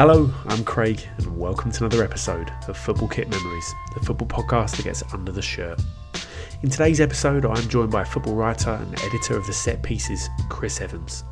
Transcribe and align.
Hello, 0.00 0.32
I'm 0.46 0.64
Craig, 0.64 1.06
and 1.18 1.36
welcome 1.36 1.70
to 1.72 1.84
another 1.84 2.02
episode 2.02 2.50
of 2.68 2.78
Football 2.78 3.08
Kit 3.08 3.28
Memories, 3.28 3.74
the 3.92 4.00
football 4.00 4.28
podcast 4.28 4.78
that 4.78 4.84
gets 4.84 5.02
under 5.12 5.30
the 5.30 5.42
shirt. 5.42 5.78
In 6.62 6.70
today's 6.70 7.02
episode, 7.02 7.44
I'm 7.44 7.68
joined 7.68 7.90
by 7.90 8.04
football 8.04 8.34
writer 8.34 8.70
and 8.70 8.98
editor 9.02 9.36
of 9.36 9.46
the 9.46 9.52
set 9.52 9.82
pieces, 9.82 10.30
Chris 10.48 10.80
Evans. 10.80 11.24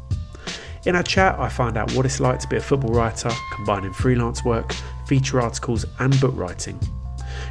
In 0.84 0.96
our 0.96 1.02
chat, 1.02 1.38
I 1.38 1.48
find 1.48 1.78
out 1.78 1.90
what 1.94 2.04
it's 2.04 2.20
like 2.20 2.40
to 2.40 2.46
be 2.46 2.56
a 2.56 2.60
football 2.60 2.92
writer, 2.92 3.30
combining 3.54 3.94
freelance 3.94 4.44
work, 4.44 4.74
feature 5.06 5.40
articles, 5.40 5.86
and 5.98 6.20
book 6.20 6.36
writing. 6.36 6.78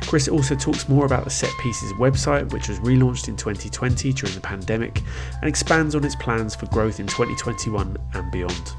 Chris 0.02 0.28
also 0.28 0.54
talks 0.54 0.88
more 0.88 1.08
about 1.08 1.24
the 1.24 1.32
Set 1.32 1.52
Pieces 1.64 1.94
website, 1.94 2.54
which 2.54 2.70
was 2.70 2.80
relaunched 2.82 3.28
in 3.28 3.36
2020 3.36 4.14
during 4.14 4.36
the 4.36 4.42
pandemic, 4.42 5.02
and 5.42 5.50
expands 5.50 5.96
on 5.96 6.04
its 6.04 6.16
plans 6.16 6.54
for 6.54 6.68
growth 6.68 7.00
in 7.00 7.08
2021 7.08 7.98
and 8.14 8.32
beyond. 8.32 8.74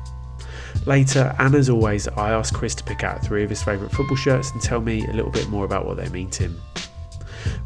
Later, 0.86 1.34
and 1.38 1.54
as 1.54 1.68
always, 1.68 2.08
I 2.08 2.30
asked 2.30 2.54
Chris 2.54 2.74
to 2.76 2.84
pick 2.84 3.04
out 3.04 3.22
three 3.24 3.44
of 3.44 3.50
his 3.50 3.62
favourite 3.62 3.92
football 3.92 4.16
shirts 4.16 4.52
and 4.52 4.60
tell 4.60 4.80
me 4.80 5.06
a 5.06 5.12
little 5.12 5.30
bit 5.30 5.48
more 5.48 5.64
about 5.64 5.86
what 5.86 5.96
they 5.96 6.08
mean 6.08 6.30
to 6.30 6.44
him. 6.44 6.60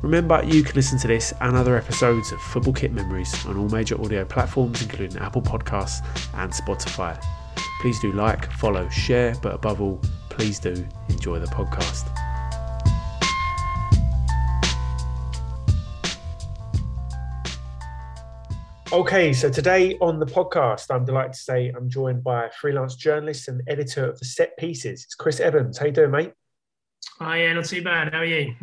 Remember, 0.02 0.42
you 0.44 0.62
can 0.62 0.74
listen 0.74 0.98
to 0.98 1.08
this 1.08 1.32
and 1.40 1.56
other 1.56 1.76
episodes 1.76 2.32
of 2.32 2.40
Football 2.40 2.74
Kit 2.74 2.92
Memories 2.92 3.46
on 3.46 3.56
all 3.56 3.68
major 3.68 4.00
audio 4.00 4.24
platforms, 4.24 4.82
including 4.82 5.18
Apple 5.18 5.42
Podcasts 5.42 6.04
and 6.34 6.52
Spotify. 6.52 7.22
Please 7.80 7.98
do 8.00 8.12
like, 8.12 8.50
follow, 8.52 8.88
share, 8.88 9.34
but 9.42 9.54
above 9.54 9.80
all, 9.80 10.00
please 10.28 10.58
do 10.58 10.86
enjoy 11.08 11.38
the 11.38 11.46
podcast. 11.46 12.31
Okay, 18.92 19.32
so 19.32 19.48
today 19.48 19.96
on 20.02 20.18
the 20.18 20.26
podcast, 20.26 20.94
I'm 20.94 21.06
delighted 21.06 21.32
to 21.32 21.38
say 21.38 21.72
I'm 21.74 21.88
joined 21.88 22.22
by 22.22 22.44
a 22.44 22.50
freelance 22.50 22.94
journalist 22.94 23.48
and 23.48 23.62
editor 23.66 24.04
of 24.04 24.18
the 24.18 24.26
Set 24.26 24.54
Pieces. 24.58 25.04
It's 25.04 25.14
Chris 25.14 25.40
Evans. 25.40 25.78
How 25.78 25.86
you 25.86 25.92
doing, 25.92 26.10
mate? 26.10 26.34
Hi, 27.18 27.44
yeah, 27.44 27.54
not 27.54 27.64
too 27.64 27.82
bad. 27.82 28.12
How 28.12 28.18
are 28.18 28.26
you? 28.26 28.54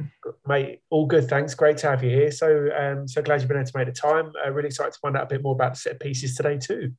Mate, 0.46 0.82
all 0.92 1.08
good, 1.08 1.28
thanks. 1.28 1.56
Great 1.56 1.78
to 1.80 1.90
have 1.90 2.04
you 2.04 2.12
here. 2.12 2.30
So, 2.30 2.70
um, 2.78 3.08
so 3.08 3.24
glad 3.24 3.42
you've 3.42 3.48
been 3.48 3.58
able 3.58 3.72
to 3.72 3.78
make 3.80 3.88
the 3.88 3.92
time. 3.92 4.32
Uh, 4.46 4.52
really 4.52 4.68
excited 4.68 4.94
to 4.94 5.00
find 5.00 5.18
out 5.18 5.24
a 5.24 5.26
bit 5.26 5.42
more 5.42 5.56
about 5.56 5.74
the 5.74 5.80
Set 5.80 6.00
Pieces 6.00 6.36
today 6.36 6.60
too. 6.60 6.94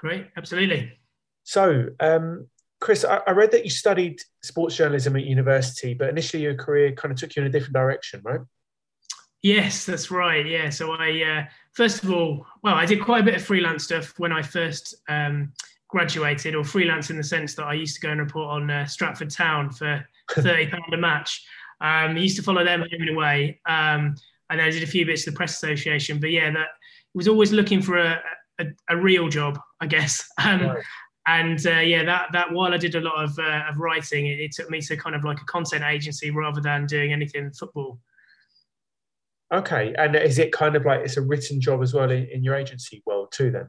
Great, 0.00 0.26
absolutely. 0.36 0.98
So, 1.44 1.90
um, 2.00 2.48
Chris, 2.80 3.04
I, 3.04 3.20
I 3.24 3.30
read 3.30 3.52
that 3.52 3.62
you 3.62 3.70
studied 3.70 4.20
sports 4.42 4.74
journalism 4.74 5.14
at 5.14 5.22
university, 5.26 5.94
but 5.94 6.08
initially 6.08 6.42
your 6.42 6.56
career 6.56 6.90
kind 6.90 7.12
of 7.12 7.18
took 7.18 7.36
you 7.36 7.42
in 7.42 7.46
a 7.46 7.52
different 7.52 7.74
direction, 7.74 8.20
right? 8.24 8.40
Yes, 9.42 9.84
that's 9.84 10.10
right. 10.10 10.46
Yeah. 10.46 10.70
So 10.70 10.92
I, 10.92 11.22
uh, 11.22 11.44
first 11.72 12.04
of 12.04 12.12
all, 12.12 12.46
well, 12.62 12.74
I 12.74 12.86
did 12.86 13.02
quite 13.02 13.22
a 13.22 13.24
bit 13.24 13.34
of 13.34 13.42
freelance 13.42 13.84
stuff 13.84 14.14
when 14.18 14.32
I 14.32 14.40
first 14.40 14.94
um, 15.08 15.52
graduated, 15.88 16.54
or 16.54 16.64
freelance 16.64 17.10
in 17.10 17.16
the 17.16 17.24
sense 17.24 17.54
that 17.56 17.64
I 17.64 17.74
used 17.74 17.96
to 17.96 18.00
go 18.00 18.10
and 18.10 18.20
report 18.20 18.50
on 18.50 18.70
uh, 18.70 18.86
Stratford 18.86 19.30
Town 19.30 19.70
for 19.70 20.04
thirty 20.30 20.68
pound 20.68 20.94
a 20.94 20.96
match. 20.96 21.44
Um, 21.80 22.16
I 22.16 22.18
used 22.18 22.36
to 22.36 22.42
follow 22.42 22.64
them 22.64 22.80
home 22.80 22.88
and 22.92 23.10
away, 23.10 23.60
um, 23.66 24.14
and 24.48 24.62
I 24.62 24.70
did 24.70 24.84
a 24.84 24.86
few 24.86 25.04
bits 25.04 25.26
of 25.26 25.34
the 25.34 25.36
press 25.36 25.54
association. 25.54 26.20
But 26.20 26.30
yeah, 26.30 26.50
that 26.52 26.68
was 27.12 27.26
always 27.26 27.50
looking 27.52 27.82
for 27.82 27.98
a, 27.98 28.22
a, 28.60 28.66
a 28.90 28.96
real 28.96 29.28
job, 29.28 29.58
I 29.80 29.86
guess. 29.86 30.28
Um, 30.44 30.62
right. 30.62 30.84
And 31.26 31.64
uh, 31.66 31.78
yeah, 31.78 32.04
that 32.04 32.30
that 32.32 32.52
while 32.52 32.74
I 32.74 32.78
did 32.78 32.96
a 32.96 33.00
lot 33.00 33.22
of 33.22 33.38
uh, 33.38 33.62
of 33.68 33.78
writing, 33.78 34.26
it, 34.26 34.40
it 34.40 34.52
took 34.52 34.70
me 34.70 34.80
to 34.82 34.96
kind 34.96 35.14
of 35.14 35.22
like 35.24 35.40
a 35.40 35.44
content 35.44 35.84
agency 35.84 36.30
rather 36.30 36.60
than 36.60 36.86
doing 36.86 37.12
anything 37.12 37.52
football. 37.52 37.98
Okay, 39.52 39.94
and 39.98 40.16
is 40.16 40.38
it 40.38 40.52
kind 40.52 40.76
of 40.76 40.86
like 40.86 41.00
it's 41.00 41.18
a 41.18 41.22
written 41.22 41.60
job 41.60 41.82
as 41.82 41.92
well 41.92 42.10
in, 42.10 42.26
in 42.32 42.42
your 42.42 42.54
agency 42.54 43.02
world 43.04 43.32
too? 43.32 43.50
Then 43.50 43.68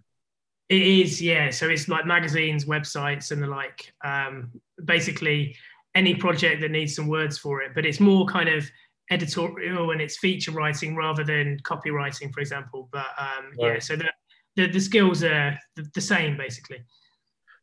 it 0.69 0.81
is, 0.81 1.21
yeah. 1.21 1.49
So 1.49 1.69
it's 1.69 1.89
like 1.89 2.05
magazines, 2.05 2.65
websites, 2.65 3.31
and 3.31 3.43
the 3.43 3.47
like. 3.47 3.93
Um, 4.03 4.51
basically, 4.85 5.55
any 5.95 6.15
project 6.15 6.61
that 6.61 6.71
needs 6.71 6.95
some 6.95 7.07
words 7.07 7.37
for 7.37 7.61
it, 7.61 7.73
but 7.75 7.85
it's 7.85 7.99
more 7.99 8.25
kind 8.25 8.49
of 8.49 8.65
editorial 9.11 9.91
and 9.91 10.01
it's 10.01 10.17
feature 10.17 10.51
writing 10.51 10.95
rather 10.95 11.23
than 11.23 11.59
copywriting, 11.63 12.33
for 12.33 12.39
example. 12.39 12.89
But 12.91 13.07
um, 13.17 13.51
right. 13.59 13.73
yeah, 13.73 13.79
so 13.79 13.95
the, 13.95 14.09
the, 14.55 14.67
the 14.67 14.79
skills 14.79 15.23
are 15.23 15.57
the, 15.75 15.85
the 15.93 16.01
same 16.01 16.37
basically. 16.37 16.83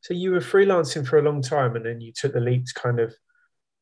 So 0.02 0.14
you 0.14 0.30
were 0.30 0.40
freelancing 0.40 1.06
for 1.06 1.18
a 1.18 1.22
long 1.22 1.42
time, 1.42 1.76
and 1.76 1.84
then 1.84 2.00
you 2.00 2.12
took 2.12 2.32
the 2.32 2.40
leap 2.40 2.66
to 2.66 2.74
kind 2.74 3.00
of 3.00 3.14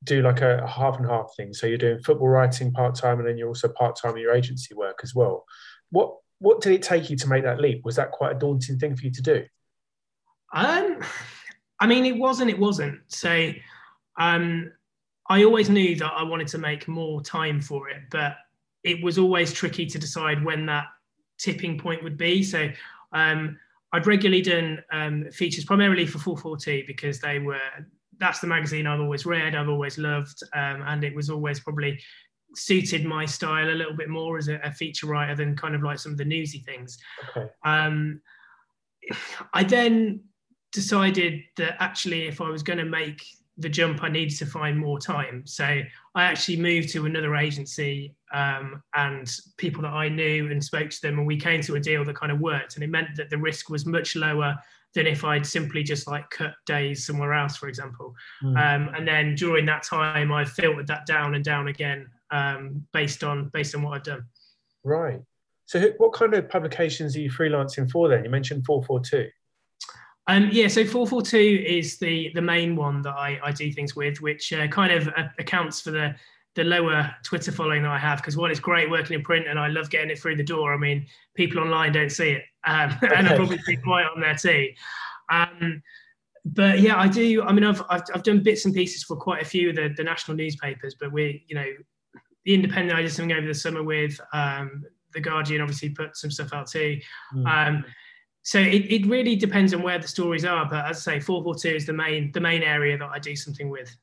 do 0.05 0.23
like 0.23 0.41
a, 0.41 0.59
a 0.59 0.67
half 0.67 0.97
and 0.97 1.07
half 1.07 1.31
thing. 1.37 1.53
So 1.53 1.67
you're 1.67 1.79
doing 1.79 2.01
football 2.01 2.29
writing 2.29 2.73
part 2.73 2.95
time, 2.95 3.19
and 3.19 3.29
then 3.29 3.37
you're 3.37 3.49
also 3.49 3.69
part 3.69 3.97
time 3.97 4.17
in 4.17 4.23
your 4.23 4.35
agency 4.35 4.75
work 4.75 5.01
as 5.03 5.15
well. 5.15 5.45
What 5.91 6.15
what 6.39 6.61
did 6.61 6.73
it 6.73 6.83
take 6.83 7.11
you 7.11 7.17
to 7.17 7.29
make 7.29 7.45
that 7.45 7.61
leap? 7.61 7.85
Was 7.85 7.97
that 7.97 8.13
quite 8.13 8.37
a 8.37 8.39
daunting 8.39 8.79
thing 8.79 8.95
for 8.97 9.05
you 9.05 9.11
to 9.11 9.23
do? 9.23 9.45
Um, 10.55 11.03
I 11.81 11.87
mean, 11.87 12.07
it 12.07 12.17
wasn't. 12.17 12.51
It 12.51 12.59
wasn't. 12.59 13.01
So, 13.09 13.53
um, 14.19 14.73
I 15.29 15.45
always 15.45 15.69
knew 15.69 15.95
that 15.97 16.13
I 16.13 16.23
wanted 16.23 16.49
to 16.49 16.59
make 16.59 16.89
more 16.89 17.21
time 17.23 17.61
for 17.61 17.89
it, 17.89 18.03
but 18.11 18.37
it 18.85 19.03
was 19.03 19.19
always 19.19 19.53
tricky 19.53 19.85
to 19.87 19.99
decide 19.99 20.45
when 20.45 20.65
that 20.67 20.87
tipping 21.39 21.79
point 21.79 22.03
would 22.03 22.17
be. 22.17 22.43
So, 22.43 22.71
um, 23.13 23.59
I'd 23.93 24.07
regularly 24.07 24.43
done 24.43 24.83
um, 24.93 25.31
features 25.31 25.65
primarily 25.65 26.07
for 26.07 26.19
442 26.19 26.85
because 26.87 27.21
they 27.21 27.39
were 27.39 27.61
that's 28.19 28.41
the 28.41 28.47
magazine 28.47 28.87
I've 28.87 29.01
always 29.01 29.27
read, 29.27 29.55
I've 29.55 29.69
always 29.69 29.99
loved, 29.99 30.43
um, 30.55 30.83
and 30.87 31.05
it 31.05 31.15
was 31.15 31.31
always 31.31 31.61
probably 31.61 32.01
suited 32.55 33.05
my 33.05 33.27
style 33.27 33.71
a 33.71 33.77
little 33.77 33.95
bit 33.95 34.09
more 34.09 34.39
as 34.39 34.49
a, 34.49 34.59
a 34.65 34.73
feature 34.73 35.06
writer 35.06 35.34
than 35.34 35.56
kind 35.56 35.75
of 35.75 35.83
like 35.83 35.99
some 35.99 36.12
of 36.12 36.19
the 36.19 36.25
newsy 36.25 36.61
things. 36.61 36.99
Okay. 37.37 37.49
Um, 37.65 38.21
I 39.53 39.65
then 39.65 40.21
decided 40.73 41.43
that 41.56 41.77
actually, 41.81 42.27
if 42.27 42.41
I 42.41 42.51
was 42.51 42.62
going 42.62 42.79
to 42.79 42.84
make 42.84 43.25
the 43.56 43.69
jump, 43.69 44.03
I 44.03 44.09
needed 44.09 44.39
to 44.39 44.47
find 44.47 44.79
more 44.79 44.99
time. 44.99 45.43
So 45.47 45.65
I 45.65 46.23
actually 46.23 46.59
moved 46.59 46.91
to 46.91 47.06
another 47.06 47.35
agency 47.37 48.15
um, 48.33 48.83
and 48.95 49.31
people 49.56 49.83
that 49.83 49.93
I 49.93 50.09
knew 50.09 50.50
and 50.50 50.62
spoke 50.62 50.91
to 50.91 51.03
them, 51.03 51.19
and 51.19 51.27
we 51.27 51.37
came 51.37 51.61
to 51.62 51.77
a 51.77 51.81
deal 51.81 52.05
that 52.05 52.17
kind 52.17 52.33
of 52.33 52.41
worked. 52.41 52.75
And 52.75 52.85
it 52.85 52.91
meant 52.91 53.09
that 53.17 53.31
the 53.31 53.39
risk 53.39 53.69
was 53.69 53.87
much 53.87 54.17
lower 54.17 54.56
than 54.99 55.07
if 55.07 55.25
I'd 55.25 55.47
simply 55.47 55.83
just 55.83 56.07
like 56.07 56.29
cut 56.31 56.55
days 56.67 57.07
somewhere 57.07 57.33
else, 57.33 57.57
for 57.57 57.69
example. 57.69 58.15
Mm. 58.43 58.49
Um, 58.57 58.95
and 58.95 59.06
then 59.06 59.35
during 59.35 59.65
that 59.67 59.85
time, 59.85 60.33
I 60.33 60.45
filtered 60.45 60.89
that 60.89 61.06
down 61.06 61.35
and 61.35 61.45
down 61.45 61.69
again 61.69 62.09
um, 62.31 62.85
based 62.93 63.23
on 63.25 63.49
based 63.50 63.75
on 63.75 63.83
what 63.83 63.95
I've 63.95 64.03
done. 64.03 64.25
Right. 64.85 65.21
So, 65.67 65.93
what 65.99 66.12
kind 66.12 66.35
of 66.35 66.49
publications 66.49 67.17
are 67.17 67.21
you 67.21 67.31
freelancing 67.31 67.91
for? 67.91 68.09
Then 68.09 68.25
you 68.25 68.31
mentioned 68.31 68.65
four 68.67 68.83
four 68.83 69.00
two. 69.00 69.29
Um, 70.31 70.50
yeah, 70.53 70.69
so 70.69 70.85
442 70.85 71.65
is 71.67 71.97
the 71.99 72.31
the 72.35 72.43
main 72.43 72.77
one 72.77 73.01
that 73.01 73.15
I, 73.15 73.41
I 73.43 73.51
do 73.51 73.73
things 73.73 73.97
with, 73.97 74.21
which 74.21 74.53
uh, 74.53 74.69
kind 74.69 74.93
of 74.93 75.09
uh, 75.09 75.29
accounts 75.39 75.81
for 75.81 75.91
the 75.91 76.15
the 76.58 76.64
lower 76.64 77.14
Twitter 77.22 77.52
following 77.52 77.82
that 77.84 77.93
I 77.93 77.99
have 77.99 78.19
because 78.19 78.37
one, 78.37 78.50
is 78.50 78.58
great 78.58 78.90
working 78.90 79.14
in 79.14 79.22
print 79.22 79.46
and 79.46 79.60
I 79.60 79.69
love 79.69 79.90
getting 79.90 80.10
it 80.10 80.19
through 80.19 80.34
the 80.34 80.43
door. 80.43 80.75
I 80.75 80.76
mean, 80.76 81.06
people 81.37 81.60
online 81.60 81.93
don't 81.93 82.10
see 82.10 82.31
it, 82.31 82.43
um, 82.66 82.90
okay. 83.02 83.14
and 83.14 83.28
I 83.28 83.37
probably 83.37 83.58
see 83.58 83.76
quite 83.76 84.06
on 84.06 84.20
there 84.20 84.34
too. 84.34 84.70
Um, 85.31 85.81
but 86.44 86.81
yeah, 86.81 86.99
I 86.99 87.06
do. 87.06 87.43
I 87.44 87.52
mean, 87.52 87.62
I've, 87.62 87.81
I've, 87.88 88.02
I've 88.12 88.25
done 88.25 88.43
bits 88.43 88.64
and 88.64 88.75
pieces 88.75 89.05
for 89.05 89.16
quite 89.16 89.40
a 89.40 89.44
few 89.44 89.70
of 89.70 89.76
the, 89.76 89.94
the 89.96 90.02
national 90.02 90.37
newspapers, 90.37 90.96
but 90.99 91.12
we, 91.12 91.44
you 91.46 91.55
know, 91.55 91.66
the 92.44 92.55
Independent 92.55 92.99
I 92.99 93.02
did 93.02 93.12
something 93.12 93.37
over 93.37 93.46
the 93.46 93.55
summer 93.55 93.84
with. 93.84 94.20
Um, 94.32 94.82
the 95.14 95.20
Guardian 95.20 95.60
obviously 95.60 95.90
put 95.90 96.16
some 96.16 96.31
stuff 96.31 96.52
out 96.52 96.66
too. 96.69 96.99
Mm. 97.34 97.46
Um, 97.46 97.84
so 98.43 98.58
it, 98.58 98.90
it 98.90 99.06
really 99.06 99.37
depends 99.37 99.75
on 99.75 99.82
where 99.82 99.99
the 99.99 100.08
stories 100.08 100.44
are. 100.44 100.69
But 100.69 100.87
as 100.87 101.06
I 101.06 101.19
say, 101.19 101.20
442 101.20 101.76
is 101.76 101.87
the 101.87 101.93
main 101.93 102.32
the 102.32 102.40
main 102.40 102.62
area 102.64 102.99
that 102.99 103.10
I 103.12 103.20
do 103.20 103.37
something 103.37 103.69
with. 103.69 103.94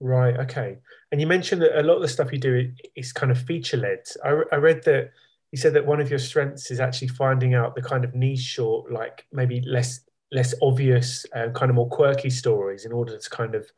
Right. 0.00 0.36
Okay. 0.40 0.78
And 1.12 1.20
you 1.20 1.26
mentioned 1.26 1.60
that 1.62 1.78
a 1.78 1.82
lot 1.82 1.96
of 1.96 2.02
the 2.02 2.08
stuff 2.08 2.32
you 2.32 2.38
do 2.38 2.72
is 2.96 3.12
kind 3.12 3.30
of 3.30 3.38
feature 3.38 3.76
led. 3.76 4.00
I, 4.24 4.42
I 4.52 4.56
read 4.56 4.82
that 4.84 5.10
you 5.52 5.58
said 5.58 5.74
that 5.74 5.86
one 5.86 6.00
of 6.00 6.10
your 6.10 6.18
strengths 6.18 6.70
is 6.70 6.80
actually 6.80 7.08
finding 7.08 7.54
out 7.54 7.74
the 7.74 7.82
kind 7.82 8.04
of 8.04 8.14
niche 8.14 8.58
or 8.58 8.84
like 8.90 9.26
maybe 9.32 9.60
less 9.66 10.00
less 10.32 10.54
obvious 10.62 11.26
and 11.34 11.54
kind 11.54 11.70
of 11.70 11.74
more 11.74 11.88
quirky 11.88 12.30
stories 12.30 12.84
in 12.84 12.92
order 12.92 13.18
to 13.18 13.30
kind 13.30 13.54
of 13.54 13.68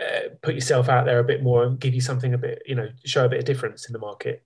uh, 0.00 0.28
put 0.40 0.54
yourself 0.54 0.88
out 0.88 1.04
there 1.04 1.18
a 1.18 1.24
bit 1.24 1.42
more 1.42 1.64
and 1.64 1.80
give 1.80 1.92
you 1.92 2.00
something 2.00 2.34
a 2.34 2.38
bit 2.38 2.62
you 2.64 2.74
know 2.74 2.88
show 3.04 3.24
a 3.24 3.28
bit 3.28 3.40
of 3.40 3.44
difference 3.44 3.88
in 3.88 3.92
the 3.92 3.98
market 3.98 4.44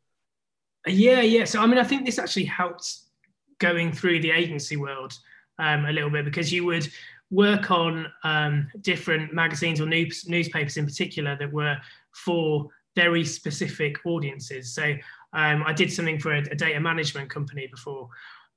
yeah 0.86 1.20
yeah 1.20 1.44
so 1.44 1.60
i 1.60 1.66
mean 1.66 1.78
i 1.78 1.84
think 1.84 2.06
this 2.06 2.18
actually 2.18 2.44
helps 2.44 3.10
going 3.58 3.92
through 3.92 4.20
the 4.20 4.30
agency 4.30 4.76
world 4.76 5.12
um, 5.58 5.84
a 5.86 5.92
little 5.92 6.10
bit 6.10 6.24
because 6.24 6.52
you 6.52 6.64
would 6.64 6.88
work 7.30 7.70
on 7.70 8.06
um, 8.24 8.68
different 8.80 9.34
magazines 9.34 9.80
or 9.80 9.86
news, 9.86 10.28
newspapers 10.28 10.76
in 10.76 10.84
particular 10.84 11.36
that 11.36 11.52
were 11.52 11.76
for 12.12 12.68
very 12.94 13.24
specific 13.24 13.96
audiences 14.06 14.72
so 14.72 14.94
um, 15.36 15.62
I 15.66 15.74
did 15.74 15.92
something 15.92 16.18
for 16.18 16.34
a, 16.34 16.38
a, 16.38 16.54
data 16.54 16.80
management 16.80 17.28
company 17.28 17.66
before, 17.66 18.08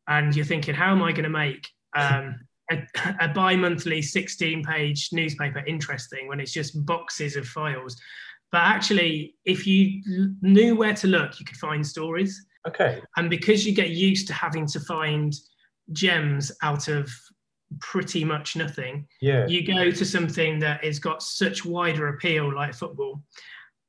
and 0.07 0.33
you're 0.33 0.45
thinking, 0.45 0.74
how 0.74 0.92
am 0.92 1.04
I 1.04 1.12
going 1.12 1.25
to 1.25 1.30
make 1.30 1.68
um, 1.94 2.39
a, 2.71 2.81
a 3.19 3.27
bi-monthly 3.27 4.01
16-page 4.01 5.10
newspaper 5.12 5.60
interesting 5.68 6.30
when 6.30 6.39
it's 6.39 6.54
just 6.54 6.86
boxes 6.86 7.36
of 7.36 7.45
files? 7.45 8.00
But 8.51 8.62
actually, 8.62 9.36
if 9.44 9.68
you 9.68 10.01
knew 10.42 10.75
where 10.75 10.94
to 10.95 11.07
look, 11.07 11.39
you 11.39 11.45
could 11.45 11.57
find 11.57 11.86
stories. 11.86 12.45
Okay. 12.68 13.01
And 13.18 13.30
because 13.30 13.66
you 13.66 13.75
get 13.75 13.89
used 13.89 14.27
to 14.27 14.33
having 14.33 14.66
to 14.68 14.80
find 14.80 15.33
gems 15.92 16.51
out 16.63 16.88
of 16.88 17.12
pretty 17.79 18.23
much 18.23 18.55
nothing, 18.55 19.07
yeah. 19.21 19.47
you 19.47 19.65
go 19.65 19.91
to 19.91 20.05
something 20.05 20.59
that 20.59 20.83
has 20.83 20.99
got 20.99 21.23
such 21.23 21.65
wider 21.65 22.09
appeal, 22.09 22.53
like 22.53 22.73
football, 22.73 23.21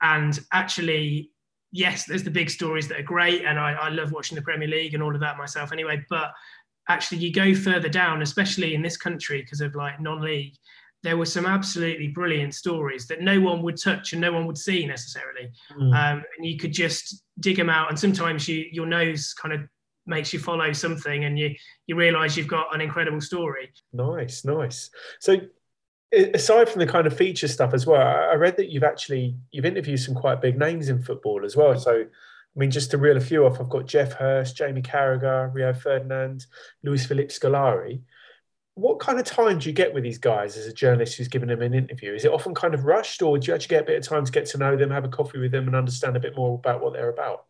and 0.02 0.38
actually 0.52 1.30
yes, 1.72 2.04
there's 2.04 2.24
the 2.24 2.30
big 2.30 2.50
stories 2.50 2.88
that 2.88 2.98
are 2.98 3.04
great, 3.04 3.44
and 3.44 3.58
I, 3.58 3.72
I 3.72 3.88
love 3.90 4.12
watching 4.12 4.36
the 4.36 4.42
Premier 4.42 4.68
League 4.68 4.94
and 4.94 5.02
all 5.02 5.14
of 5.14 5.20
that 5.20 5.38
myself 5.38 5.72
anyway. 5.72 6.04
But 6.08 6.32
actually, 6.88 7.18
you 7.18 7.32
go 7.32 7.54
further 7.54 7.88
down, 7.88 8.22
especially 8.22 8.74
in 8.74 8.82
this 8.82 8.96
country 8.96 9.42
because 9.42 9.60
of 9.60 9.74
like 9.74 10.00
non-league. 10.00 10.54
There 11.02 11.16
were 11.16 11.26
some 11.26 11.46
absolutely 11.46 12.08
brilliant 12.08 12.54
stories 12.54 13.06
that 13.06 13.22
no 13.22 13.40
one 13.40 13.62
would 13.62 13.80
touch 13.80 14.12
and 14.12 14.20
no 14.20 14.32
one 14.32 14.46
would 14.46 14.58
see 14.58 14.86
necessarily, 14.86 15.50
mm. 15.72 15.94
um, 15.94 16.22
and 16.36 16.46
you 16.46 16.58
could 16.58 16.72
just 16.72 17.22
dig 17.38 17.56
them 17.56 17.70
out. 17.70 17.88
And 17.88 17.98
sometimes 17.98 18.46
you, 18.46 18.66
your 18.70 18.86
nose 18.86 19.32
kind 19.32 19.54
of 19.54 19.60
makes 20.10 20.34
you 20.34 20.38
follow 20.38 20.72
something, 20.72 21.24
and 21.24 21.38
you 21.38 21.54
you 21.86 21.96
realise 21.96 22.36
you've 22.36 22.48
got 22.48 22.74
an 22.74 22.82
incredible 22.82 23.22
story. 23.22 23.72
Nice, 23.94 24.44
nice. 24.44 24.90
So 25.20 25.36
aside 26.12 26.68
from 26.68 26.80
the 26.80 26.86
kind 26.86 27.06
of 27.06 27.16
feature 27.16 27.48
stuff 27.48 27.72
as 27.72 27.86
well, 27.86 28.00
I 28.00 28.34
read 28.34 28.56
that 28.56 28.68
you've 28.70 28.84
actually 28.84 29.36
you've 29.52 29.64
interviewed 29.64 30.00
some 30.00 30.14
quite 30.14 30.42
big 30.42 30.58
names 30.58 30.88
in 30.88 31.02
football 31.02 31.44
as 31.44 31.56
well. 31.56 31.78
So, 31.78 32.02
I 32.02 32.58
mean, 32.58 32.70
just 32.70 32.90
to 32.90 32.98
reel 32.98 33.16
a 33.16 33.20
few 33.20 33.46
off, 33.46 33.60
I've 33.60 33.68
got 33.68 33.86
Geoff 33.86 34.12
Hurst, 34.12 34.56
Jamie 34.56 34.82
Carragher, 34.82 35.54
Rio 35.54 35.72
Ferdinand, 35.72 36.46
Luis 36.82 37.06
Felipe 37.06 37.30
Scolari. 37.30 38.02
What 38.74 38.98
kind 38.98 39.18
of 39.18 39.26
time 39.26 39.58
do 39.58 39.68
you 39.68 39.74
get 39.74 39.92
with 39.92 40.04
these 40.04 40.18
guys 40.18 40.56
as 40.56 40.66
a 40.66 40.72
journalist 40.72 41.16
who's 41.16 41.28
given 41.28 41.48
them 41.48 41.60
an 41.60 41.74
interview? 41.74 42.14
Is 42.14 42.24
it 42.24 42.32
often 42.32 42.54
kind 42.54 42.74
of 42.74 42.84
rushed, 42.84 43.20
or 43.22 43.38
do 43.38 43.46
you 43.46 43.54
actually 43.54 43.76
get 43.76 43.82
a 43.82 43.86
bit 43.86 43.98
of 43.98 44.08
time 44.08 44.24
to 44.24 44.32
get 44.32 44.46
to 44.46 44.58
know 44.58 44.76
them, 44.76 44.90
have 44.90 45.04
a 45.04 45.08
coffee 45.08 45.38
with 45.38 45.52
them, 45.52 45.66
and 45.66 45.76
understand 45.76 46.16
a 46.16 46.20
bit 46.20 46.36
more 46.36 46.54
about 46.54 46.82
what 46.82 46.92
they're 46.92 47.10
about? 47.10 47.46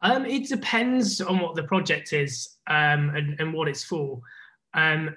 Um, 0.00 0.24
it 0.24 0.48
depends 0.48 1.20
on 1.20 1.40
what 1.40 1.56
the 1.56 1.64
project 1.64 2.12
is 2.12 2.56
um, 2.68 3.10
and, 3.10 3.38
and, 3.40 3.52
what 3.52 3.66
it's 3.66 3.82
for. 3.82 4.20
Um, 4.74 5.16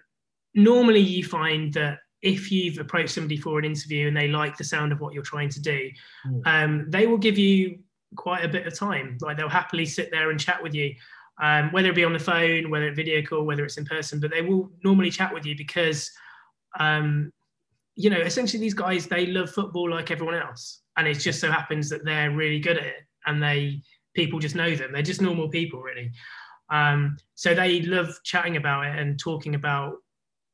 normally, 0.56 1.00
you 1.00 1.24
find 1.24 1.72
that 1.74 2.00
if 2.22 2.52
you've 2.52 2.80
approached 2.80 3.14
somebody 3.14 3.38
for 3.38 3.60
an 3.60 3.66
interview 3.66 4.08
and 4.08 4.18
they 4.18 4.28
like 4.28 4.58
the 4.58 4.64
sound 4.64 4.92
of 4.92 5.00
what 5.00 5.14
you're 5.14 5.24
trying 5.24 5.50
to 5.50 5.62
do, 5.62 5.90
mm. 6.28 6.42
um, 6.46 6.86
they 6.90 7.06
will 7.06 7.18
give 7.18 7.38
you 7.38 7.80
quite 8.16 8.44
a 8.44 8.48
bit 8.48 8.66
of 8.66 8.78
time. 8.78 9.18
Like 9.22 9.38
they'll 9.38 9.50
happily 9.50 9.86
sit 9.86 10.10
there 10.12 10.32
and 10.32 10.40
chat 10.40 10.62
with 10.62 10.74
you, 10.74 10.96
um, 11.42 11.72
whether 11.72 11.90
it 11.90 11.96
be 11.96 12.04
on 12.04 12.14
the 12.14 12.20
phone, 12.20 12.70
whether 12.70 12.88
it's 12.88 12.96
video 12.96 13.22
call, 13.22 13.44
whether 13.44 13.66
it's 13.66 13.78
in 13.78 13.86
person. 13.86 14.20
But 14.20 14.32
they 14.32 14.42
will 14.42 14.72
normally 14.84 15.12
chat 15.12 15.34
with 15.34 15.46
you 15.46 15.56
because, 15.56 16.10
um, 16.80 17.32
you 17.96 18.10
know, 18.10 18.20
essentially 18.20 18.60
these 18.60 18.74
guys 18.74 19.08
they 19.08 19.28
love 19.28 19.52
football 19.52 19.90
like 19.90 20.12
everyone 20.12 20.36
else, 20.36 20.82
and 20.98 21.08
it 21.08 21.16
just 21.16 21.40
so 21.40 21.52
happens 21.52 21.90
that 21.90 22.06
they're 22.06 22.32
really 22.32 22.60
good 22.60 22.78
at 22.78 22.86
it, 22.86 23.04
and 23.26 23.42
they 23.42 23.82
people 24.14 24.40
just 24.40 24.56
know 24.56 24.76
them. 24.76 24.92
They're 24.92 25.02
just 25.02 25.22
normal 25.22 25.50
people, 25.50 25.82
really. 25.82 26.12
Um, 26.70 27.18
so 27.36 27.54
they 27.54 27.82
love 27.82 28.10
chatting 28.24 28.58
about 28.58 28.86
it 28.86 28.98
and 28.98 29.20
talking 29.20 29.56
about 29.56 29.96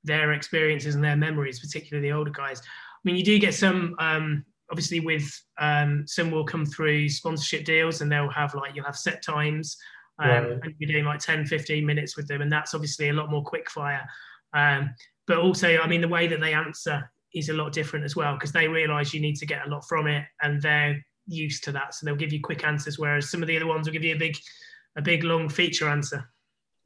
their 0.04 0.34
experiences 0.34 0.96
and 0.96 1.04
their 1.04 1.16
memories, 1.16 1.60
particularly 1.60 2.08
the 2.08 2.16
older 2.16 2.32
guys. 2.32 2.60
I 2.62 2.64
mean, 3.04 3.16
you 3.16 3.24
do 3.24 3.38
get 3.40 3.54
some, 3.54 3.96
um, 4.00 4.44
obviously, 4.72 5.00
with 5.00 5.30
um, 5.60 6.06
some 6.08 6.32
will 6.32 6.46
come 6.46 6.66
through 6.66 7.10
sponsorship 7.10 7.66
deals 7.66 8.02
and 8.02 8.12
they'll 8.12 8.30
have 8.30 8.56
like, 8.56 8.76
you'll 8.76 8.86
have 8.86 8.98
set 8.98 9.24
times 9.24 9.78
um, 10.20 10.30
right. 10.30 10.52
and 10.64 10.76
you're 10.80 10.92
doing 10.92 11.06
like 11.06 11.20
10, 11.20 11.46
15 11.46 11.86
minutes 11.86 12.18
with 12.18 12.28
them. 12.28 12.42
And 12.42 12.52
that's 12.52 12.74
obviously 12.74 13.10
a 13.10 13.14
lot 13.14 13.30
more 13.30 13.44
quick 13.44 13.70
fire. 13.70 14.08
Um, 14.54 14.90
but 15.28 15.38
also, 15.38 15.78
I 15.78 15.88
mean, 15.88 16.02
the 16.02 16.08
way 16.08 16.28
that 16.28 16.40
they 16.40 16.54
answer 16.54 17.10
is 17.34 17.50
a 17.50 17.54
lot 17.54 17.74
different 17.74 18.06
as 18.06 18.16
well 18.16 18.34
because 18.34 18.52
they 18.52 18.68
realize 18.68 19.14
you 19.14 19.20
need 19.20 19.36
to 19.36 19.46
get 19.46 19.68
a 19.68 19.70
lot 19.70 19.88
from 19.88 20.08
it 20.08 20.26
and 20.42 20.62
they're 20.62 21.06
used 21.28 21.64
to 21.66 21.72
that. 21.74 21.94
So 21.94 22.06
they'll 22.06 22.16
give 22.16 22.34
you 22.34 22.42
quick 22.42 22.66
answers, 22.66 22.98
whereas 22.98 23.30
some 23.30 23.42
of 23.42 23.48
the 23.48 23.56
other 23.56 23.68
ones 23.68 23.88
will 23.88 23.94
give 23.94 24.04
you 24.04 24.16
a 24.16 24.20
big, 24.20 24.38
a 24.96 25.02
big 25.02 25.24
long 25.24 25.50
feature 25.50 25.90
answer. 25.90 26.30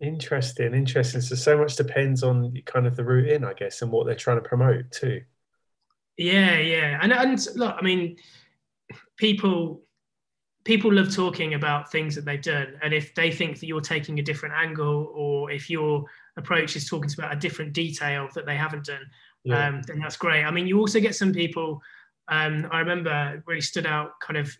Interesting, 0.01 0.73
interesting. 0.73 1.21
So 1.21 1.35
so 1.35 1.57
much 1.57 1.75
depends 1.75 2.23
on 2.23 2.53
kind 2.65 2.87
of 2.87 2.95
the 2.95 3.03
route 3.03 3.29
in, 3.29 3.45
I 3.45 3.53
guess, 3.53 3.83
and 3.83 3.91
what 3.91 4.07
they're 4.07 4.15
trying 4.15 4.41
to 4.41 4.47
promote 4.47 4.91
too. 4.91 5.21
Yeah, 6.17 6.57
yeah, 6.57 6.99
and 7.01 7.13
and 7.13 7.39
look, 7.55 7.75
I 7.77 7.83
mean, 7.83 8.17
people 9.17 9.83
people 10.63 10.91
love 10.91 11.13
talking 11.13 11.53
about 11.53 11.91
things 11.91 12.15
that 12.15 12.25
they've 12.25 12.41
done, 12.41 12.79
and 12.81 12.93
if 12.95 13.13
they 13.13 13.31
think 13.31 13.59
that 13.59 13.67
you're 13.67 13.79
taking 13.79 14.19
a 14.19 14.23
different 14.23 14.55
angle, 14.55 15.11
or 15.13 15.51
if 15.51 15.69
your 15.69 16.05
approach 16.35 16.75
is 16.75 16.89
talking 16.89 17.11
about 17.15 17.33
a 17.33 17.39
different 17.39 17.73
detail 17.73 18.27
that 18.33 18.47
they 18.47 18.55
haven't 18.55 18.85
done, 18.85 19.05
yeah. 19.43 19.67
um, 19.67 19.81
then 19.87 19.99
that's 19.99 20.17
great. 20.17 20.43
I 20.43 20.51
mean, 20.51 20.65
you 20.65 20.79
also 20.79 20.99
get 20.99 21.15
some 21.15 21.31
people. 21.31 21.81
Um, 22.31 22.67
I 22.71 22.79
remember 22.79 23.43
really 23.45 23.61
stood 23.61 23.85
out, 23.85 24.11
kind 24.21 24.37
of 24.37 24.51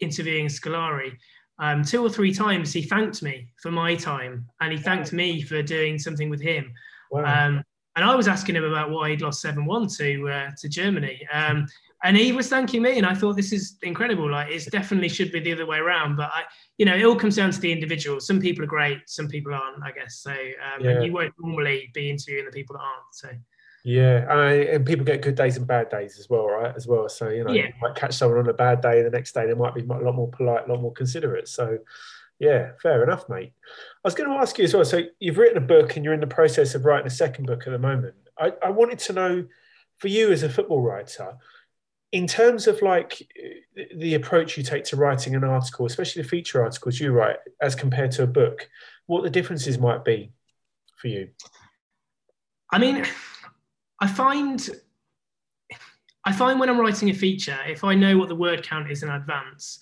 interviewing 0.00 0.46
Scolari 0.46 1.12
um, 1.60 1.84
two 1.84 2.02
or 2.02 2.08
three 2.08 2.32
times 2.32 2.72
he 2.72 2.82
thanked 2.82 3.22
me 3.22 3.48
for 3.62 3.70
my 3.70 3.94
time 3.94 4.46
and 4.60 4.72
he 4.72 4.78
thanked 4.78 5.12
me 5.12 5.42
for 5.42 5.62
doing 5.62 5.98
something 5.98 6.30
with 6.30 6.40
him. 6.40 6.72
Wow. 7.10 7.20
Um, 7.24 7.62
and 7.96 8.04
I 8.04 8.14
was 8.14 8.28
asking 8.28 8.56
him 8.56 8.64
about 8.64 8.90
why 8.90 9.10
he'd 9.10 9.20
lost 9.20 9.42
7 9.42 9.66
1 9.66 9.88
to, 9.98 10.28
uh, 10.28 10.50
to 10.58 10.68
Germany. 10.68 11.26
Um, 11.30 11.66
and 12.02 12.16
he 12.16 12.32
was 12.32 12.48
thanking 12.48 12.80
me. 12.80 12.96
And 12.96 13.06
I 13.06 13.12
thought 13.12 13.36
this 13.36 13.52
is 13.52 13.76
incredible. 13.82 14.30
Like, 14.30 14.50
it 14.50 14.70
definitely 14.70 15.10
should 15.10 15.32
be 15.32 15.40
the 15.40 15.52
other 15.52 15.66
way 15.66 15.78
around. 15.78 16.16
But, 16.16 16.30
I, 16.32 16.44
you 16.78 16.86
know, 16.86 16.96
it 16.96 17.04
all 17.04 17.16
comes 17.16 17.36
down 17.36 17.50
to 17.50 17.60
the 17.60 17.70
individual. 17.70 18.20
Some 18.20 18.40
people 18.40 18.64
are 18.64 18.68
great, 18.68 19.00
some 19.06 19.28
people 19.28 19.52
aren't, 19.52 19.84
I 19.84 19.90
guess. 19.90 20.22
So, 20.22 20.30
um, 20.30 20.82
yeah. 20.82 21.00
you 21.00 21.12
won't 21.12 21.34
normally 21.38 21.90
be 21.92 22.08
interviewing 22.08 22.46
the 22.46 22.52
people 22.52 22.76
that 22.76 22.82
aren't. 22.82 23.12
So, 23.12 23.28
yeah, 23.84 24.26
I, 24.28 24.52
and 24.52 24.84
people 24.84 25.04
get 25.04 25.22
good 25.22 25.36
days 25.36 25.56
and 25.56 25.66
bad 25.66 25.88
days 25.88 26.18
as 26.18 26.28
well, 26.28 26.46
right? 26.46 26.74
As 26.76 26.86
well, 26.86 27.08
so 27.08 27.28
you 27.28 27.44
know, 27.44 27.52
yeah. 27.52 27.68
you 27.68 27.72
might 27.80 27.94
catch 27.94 28.14
someone 28.14 28.38
on 28.38 28.48
a 28.48 28.54
bad 28.54 28.80
day, 28.80 29.02
the 29.02 29.10
next 29.10 29.32
day 29.32 29.46
they 29.46 29.54
might 29.54 29.74
be 29.74 29.80
a 29.80 29.84
lot 29.84 30.14
more 30.14 30.28
polite, 30.30 30.68
a 30.68 30.72
lot 30.72 30.82
more 30.82 30.92
considerate. 30.92 31.48
So, 31.48 31.78
yeah, 32.38 32.72
fair 32.82 33.02
enough, 33.02 33.28
mate. 33.28 33.52
I 33.66 34.00
was 34.04 34.14
going 34.14 34.28
to 34.28 34.36
ask 34.36 34.58
you 34.58 34.64
as 34.64 34.74
well. 34.74 34.84
So, 34.84 35.02
you've 35.18 35.38
written 35.38 35.56
a 35.56 35.66
book 35.66 35.96
and 35.96 36.04
you're 36.04 36.14
in 36.14 36.20
the 36.20 36.26
process 36.26 36.74
of 36.74 36.84
writing 36.84 37.06
a 37.06 37.10
second 37.10 37.46
book 37.46 37.66
at 37.66 37.70
the 37.70 37.78
moment. 37.78 38.14
I, 38.38 38.52
I 38.62 38.70
wanted 38.70 38.98
to 39.00 39.12
know, 39.12 39.46
for 39.96 40.08
you 40.08 40.30
as 40.30 40.42
a 40.42 40.48
football 40.50 40.82
writer, 40.82 41.36
in 42.12 42.26
terms 42.26 42.66
of 42.66 42.82
like 42.82 43.26
the 43.94 44.14
approach 44.14 44.56
you 44.56 44.62
take 44.62 44.84
to 44.84 44.96
writing 44.96 45.34
an 45.34 45.44
article, 45.44 45.86
especially 45.86 46.22
the 46.22 46.28
feature 46.28 46.62
articles 46.62 46.98
you 46.98 47.12
write, 47.12 47.36
as 47.62 47.74
compared 47.74 48.10
to 48.12 48.24
a 48.24 48.26
book, 48.26 48.68
what 49.06 49.22
the 49.22 49.30
differences 49.30 49.78
might 49.78 50.04
be 50.04 50.32
for 50.96 51.08
you. 51.08 51.28
I 52.70 52.78
mean 52.78 53.06
I 54.00 54.06
find 54.06 54.68
I 56.24 56.32
find 56.32 56.60
when 56.60 56.68
I'm 56.68 56.78
writing 56.78 57.10
a 57.10 57.14
feature, 57.14 57.58
if 57.66 57.82
I 57.82 57.94
know 57.94 58.18
what 58.18 58.28
the 58.28 58.34
word 58.34 58.62
count 58.62 58.90
is 58.90 59.02
in 59.02 59.08
advance, 59.08 59.78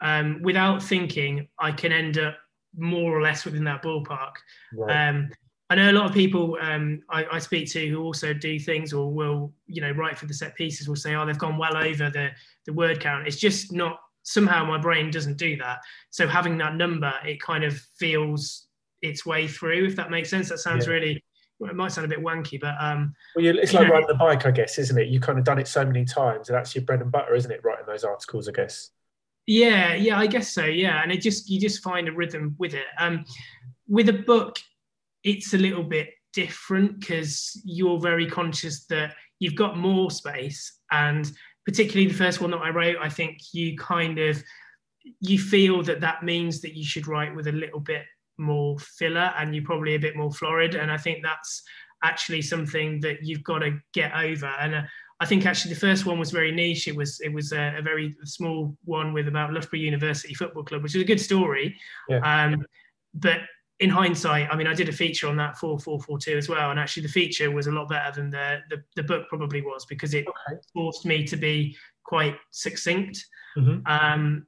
um, 0.00 0.40
without 0.42 0.82
thinking, 0.82 1.48
I 1.58 1.72
can 1.72 1.92
end 1.92 2.18
up 2.18 2.36
more 2.76 3.16
or 3.16 3.22
less 3.22 3.44
within 3.44 3.64
that 3.64 3.82
ballpark. 3.82 4.32
Right. 4.72 5.08
Um, 5.08 5.30
I 5.70 5.76
know 5.76 5.90
a 5.90 5.92
lot 5.92 6.06
of 6.06 6.12
people 6.12 6.58
um, 6.60 7.02
I, 7.10 7.24
I, 7.32 7.38
speak 7.38 7.70
to 7.72 7.86
who 7.88 8.02
also 8.02 8.34
do 8.34 8.58
things 8.58 8.92
or 8.92 9.10
will, 9.12 9.52
you 9.66 9.80
know, 9.80 9.92
write 9.92 10.18
for 10.18 10.26
the 10.26 10.34
set 10.34 10.54
pieces 10.56 10.88
will 10.88 10.96
say, 10.96 11.14
oh, 11.14 11.24
they've 11.24 11.38
gone 11.38 11.56
well 11.56 11.76
over 11.76 12.10
the, 12.10 12.30
the 12.66 12.72
word 12.72 13.00
count. 13.00 13.26
It's 13.26 13.38
just 13.38 13.72
not, 13.72 13.98
somehow 14.24 14.64
my 14.64 14.78
brain 14.78 15.10
doesn't 15.10 15.38
do 15.38 15.56
that. 15.56 15.78
So 16.10 16.28
having 16.28 16.58
that 16.58 16.76
number, 16.76 17.12
it 17.24 17.40
kind 17.40 17.64
of 17.64 17.78
feels 17.96 18.66
its 19.00 19.24
way 19.24 19.48
through, 19.48 19.86
if 19.86 19.96
that 19.96 20.10
makes 20.10 20.28
sense. 20.28 20.48
That 20.50 20.58
sounds 20.58 20.86
yeah. 20.86 20.92
really 20.92 21.24
well, 21.64 21.70
it 21.70 21.76
might 21.76 21.92
sound 21.92 22.04
a 22.04 22.08
bit 22.08 22.22
wanky, 22.22 22.60
but 22.60 22.74
um, 22.78 23.14
well, 23.34 23.58
it's 23.58 23.72
like 23.72 23.88
know, 23.88 23.94
riding 23.94 24.06
the 24.06 24.14
bike, 24.14 24.44
I 24.44 24.50
guess, 24.50 24.78
isn't 24.78 24.98
it? 24.98 25.08
You've 25.08 25.22
kind 25.22 25.38
of 25.38 25.46
done 25.46 25.58
it 25.58 25.66
so 25.66 25.82
many 25.82 26.04
times, 26.04 26.50
and 26.50 26.56
that's 26.56 26.74
your 26.74 26.84
bread 26.84 27.00
and 27.00 27.10
butter, 27.10 27.34
isn't 27.34 27.50
it? 27.50 27.64
Writing 27.64 27.86
those 27.86 28.04
articles, 28.04 28.48
I 28.48 28.52
guess. 28.52 28.90
Yeah, 29.46 29.94
yeah, 29.94 30.18
I 30.18 30.26
guess 30.26 30.52
so. 30.52 30.66
Yeah, 30.66 31.02
and 31.02 31.10
it 31.10 31.22
just 31.22 31.48
you 31.48 31.58
just 31.58 31.82
find 31.82 32.06
a 32.06 32.12
rhythm 32.12 32.54
with 32.58 32.74
it. 32.74 32.84
Um, 32.98 33.24
with 33.88 34.10
a 34.10 34.12
book, 34.12 34.58
it's 35.22 35.54
a 35.54 35.58
little 35.58 35.84
bit 35.84 36.10
different 36.34 37.00
because 37.00 37.58
you're 37.64 37.98
very 37.98 38.26
conscious 38.26 38.84
that 38.86 39.14
you've 39.38 39.54
got 39.54 39.78
more 39.78 40.10
space 40.10 40.80
and 40.90 41.30
particularly 41.64 42.06
the 42.08 42.18
first 42.18 42.40
one 42.40 42.50
that 42.50 42.58
i 42.58 42.70
wrote 42.70 42.96
i 43.00 43.08
think 43.08 43.38
you 43.52 43.76
kind 43.78 44.18
of 44.18 44.42
you 45.20 45.38
feel 45.38 45.80
that 45.80 46.00
that 46.00 46.24
means 46.24 46.60
that 46.60 46.74
you 46.74 46.84
should 46.84 47.06
write 47.06 47.34
with 47.34 47.46
a 47.46 47.52
little 47.52 47.78
bit 47.78 48.02
more 48.38 48.78
filler 48.78 49.32
and 49.38 49.54
you're 49.54 49.64
probably 49.64 49.94
a 49.94 49.98
bit 49.98 50.16
more 50.16 50.32
florid 50.32 50.74
and 50.74 50.90
i 50.90 50.96
think 50.96 51.22
that's 51.22 51.62
actually 52.02 52.42
something 52.42 53.00
that 53.00 53.22
you've 53.22 53.44
got 53.44 53.60
to 53.60 53.78
get 53.92 54.12
over 54.14 54.52
and 54.60 54.74
uh, 54.74 54.82
I 55.20 55.26
think 55.26 55.46
actually 55.46 55.72
the 55.72 55.80
first 55.80 56.06
one 56.06 56.18
was 56.18 56.30
very 56.30 56.50
niche. 56.50 56.88
It 56.88 56.96
was 56.96 57.20
it 57.20 57.32
was 57.32 57.52
a, 57.52 57.76
a, 57.78 57.82
very 57.82 58.16
small 58.24 58.76
one 58.84 59.12
with 59.12 59.28
about 59.28 59.52
Loughborough 59.52 59.78
University 59.78 60.34
Football 60.34 60.64
Club, 60.64 60.82
which 60.82 60.96
is 60.96 61.02
a 61.02 61.04
good 61.04 61.20
story. 61.20 61.78
Yeah. 62.08 62.18
Um, 62.18 62.66
but 63.14 63.40
in 63.80 63.90
hindsight, 63.90 64.48
I 64.50 64.56
mean, 64.56 64.66
I 64.66 64.74
did 64.74 64.88
a 64.88 64.92
feature 64.92 65.28
on 65.28 65.36
that 65.36 65.56
four 65.56 65.78
four 65.78 66.00
four 66.00 66.18
two 66.18 66.36
as 66.36 66.48
well, 66.48 66.70
and 66.70 66.80
actually 66.80 67.04
the 67.04 67.12
feature 67.12 67.50
was 67.50 67.68
a 67.68 67.72
lot 67.72 67.88
better 67.88 68.12
than 68.12 68.30
the 68.30 68.58
the, 68.70 68.82
the 68.96 69.02
book 69.02 69.28
probably 69.28 69.62
was 69.62 69.86
because 69.86 70.14
it 70.14 70.26
okay. 70.26 70.60
forced 70.72 71.06
me 71.06 71.24
to 71.24 71.36
be 71.36 71.76
quite 72.04 72.36
succinct. 72.50 73.24
Mm-hmm. 73.56 73.86
Um, 73.86 74.46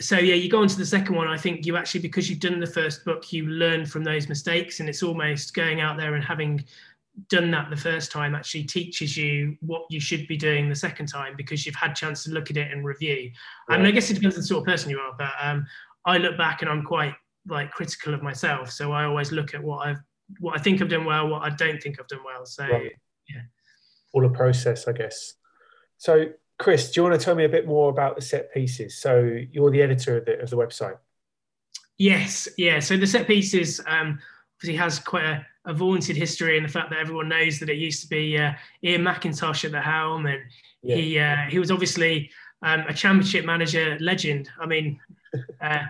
so 0.00 0.18
yeah, 0.18 0.34
you 0.34 0.48
go 0.48 0.62
on 0.62 0.68
to 0.68 0.78
the 0.78 0.86
second 0.86 1.14
one. 1.14 1.28
I 1.28 1.36
think 1.36 1.66
you 1.66 1.76
actually 1.76 2.00
because 2.00 2.28
you've 2.28 2.40
done 2.40 2.60
the 2.60 2.66
first 2.66 3.04
book, 3.04 3.32
you 3.32 3.46
learn 3.46 3.84
from 3.84 4.04
those 4.04 4.28
mistakes, 4.28 4.80
and 4.80 4.88
it's 4.88 5.02
almost 5.02 5.54
going 5.54 5.80
out 5.80 5.96
there 5.96 6.14
and 6.14 6.24
having 6.24 6.64
done 7.28 7.50
that 7.50 7.68
the 7.68 7.76
first 7.76 8.10
time 8.10 8.34
actually 8.34 8.64
teaches 8.64 9.16
you 9.16 9.56
what 9.60 9.82
you 9.90 10.00
should 10.00 10.26
be 10.28 10.36
doing 10.36 10.68
the 10.68 10.74
second 10.74 11.06
time 11.06 11.34
because 11.36 11.66
you've 11.66 11.74
had 11.74 11.94
chance 11.94 12.24
to 12.24 12.30
look 12.30 12.50
at 12.50 12.56
it 12.56 12.72
and 12.72 12.84
review. 12.84 13.30
Yeah. 13.68 13.74
I 13.74 13.76
mean, 13.76 13.86
I 13.86 13.90
guess 13.90 14.10
it 14.10 14.14
depends 14.14 14.36
on 14.36 14.40
the 14.40 14.46
sort 14.46 14.60
of 14.60 14.66
person 14.66 14.90
you 14.90 14.98
are, 14.98 15.14
but 15.18 15.32
um, 15.40 15.66
I 16.06 16.16
look 16.18 16.38
back 16.38 16.62
and 16.62 16.70
I'm 16.70 16.82
quite 16.82 17.14
like 17.46 17.70
critical 17.70 18.14
of 18.14 18.22
myself. 18.22 18.70
So 18.70 18.92
I 18.92 19.04
always 19.04 19.30
look 19.30 19.54
at 19.54 19.62
what 19.62 19.86
I've, 19.86 19.98
what 20.40 20.58
I 20.58 20.62
think 20.62 20.80
I've 20.80 20.88
done 20.88 21.04
well, 21.04 21.28
what 21.28 21.42
I 21.42 21.50
don't 21.50 21.82
think 21.82 22.00
I've 22.00 22.08
done 22.08 22.24
well. 22.24 22.46
So 22.46 22.64
right. 22.64 22.92
yeah, 23.28 23.42
all 24.14 24.24
a 24.24 24.30
process, 24.30 24.88
I 24.88 24.92
guess. 24.92 25.34
So 25.98 26.26
Chris, 26.62 26.90
do 26.90 27.00
you 27.00 27.04
want 27.04 27.18
to 27.18 27.24
tell 27.24 27.34
me 27.34 27.44
a 27.44 27.48
bit 27.48 27.66
more 27.66 27.90
about 27.90 28.14
the 28.14 28.22
set 28.22 28.54
pieces? 28.54 28.96
So 28.96 29.36
you're 29.50 29.70
the 29.70 29.82
editor 29.82 30.18
of 30.18 30.24
the, 30.26 30.40
of 30.40 30.48
the 30.48 30.56
website. 30.56 30.96
Yes, 31.98 32.48
yeah. 32.56 32.78
So 32.78 32.96
the 32.96 33.06
set 33.06 33.26
pieces 33.26 33.80
um, 33.86 34.20
obviously 34.56 34.76
has 34.76 34.98
quite 34.98 35.24
a 35.24 35.46
a 35.64 35.72
vaunted 35.72 36.16
history 36.16 36.56
and 36.56 36.66
the 36.66 36.72
fact 36.72 36.90
that 36.90 36.98
everyone 36.98 37.28
knows 37.28 37.58
that 37.60 37.68
it 37.68 37.76
used 37.76 38.02
to 38.02 38.08
be 38.08 38.36
uh, 38.36 38.52
Iain 38.84 39.02
Macintosh 39.02 39.64
at 39.64 39.72
the 39.72 39.80
helm, 39.80 40.26
and 40.26 40.40
yeah. 40.82 40.96
he 40.96 41.18
uh, 41.18 41.36
he 41.48 41.58
was 41.58 41.70
obviously 41.70 42.30
um, 42.62 42.80
a 42.88 42.94
championship 42.94 43.44
manager 43.44 43.96
legend. 44.00 44.50
I 44.60 44.66
mean, 44.66 45.00
uh, 45.60 45.84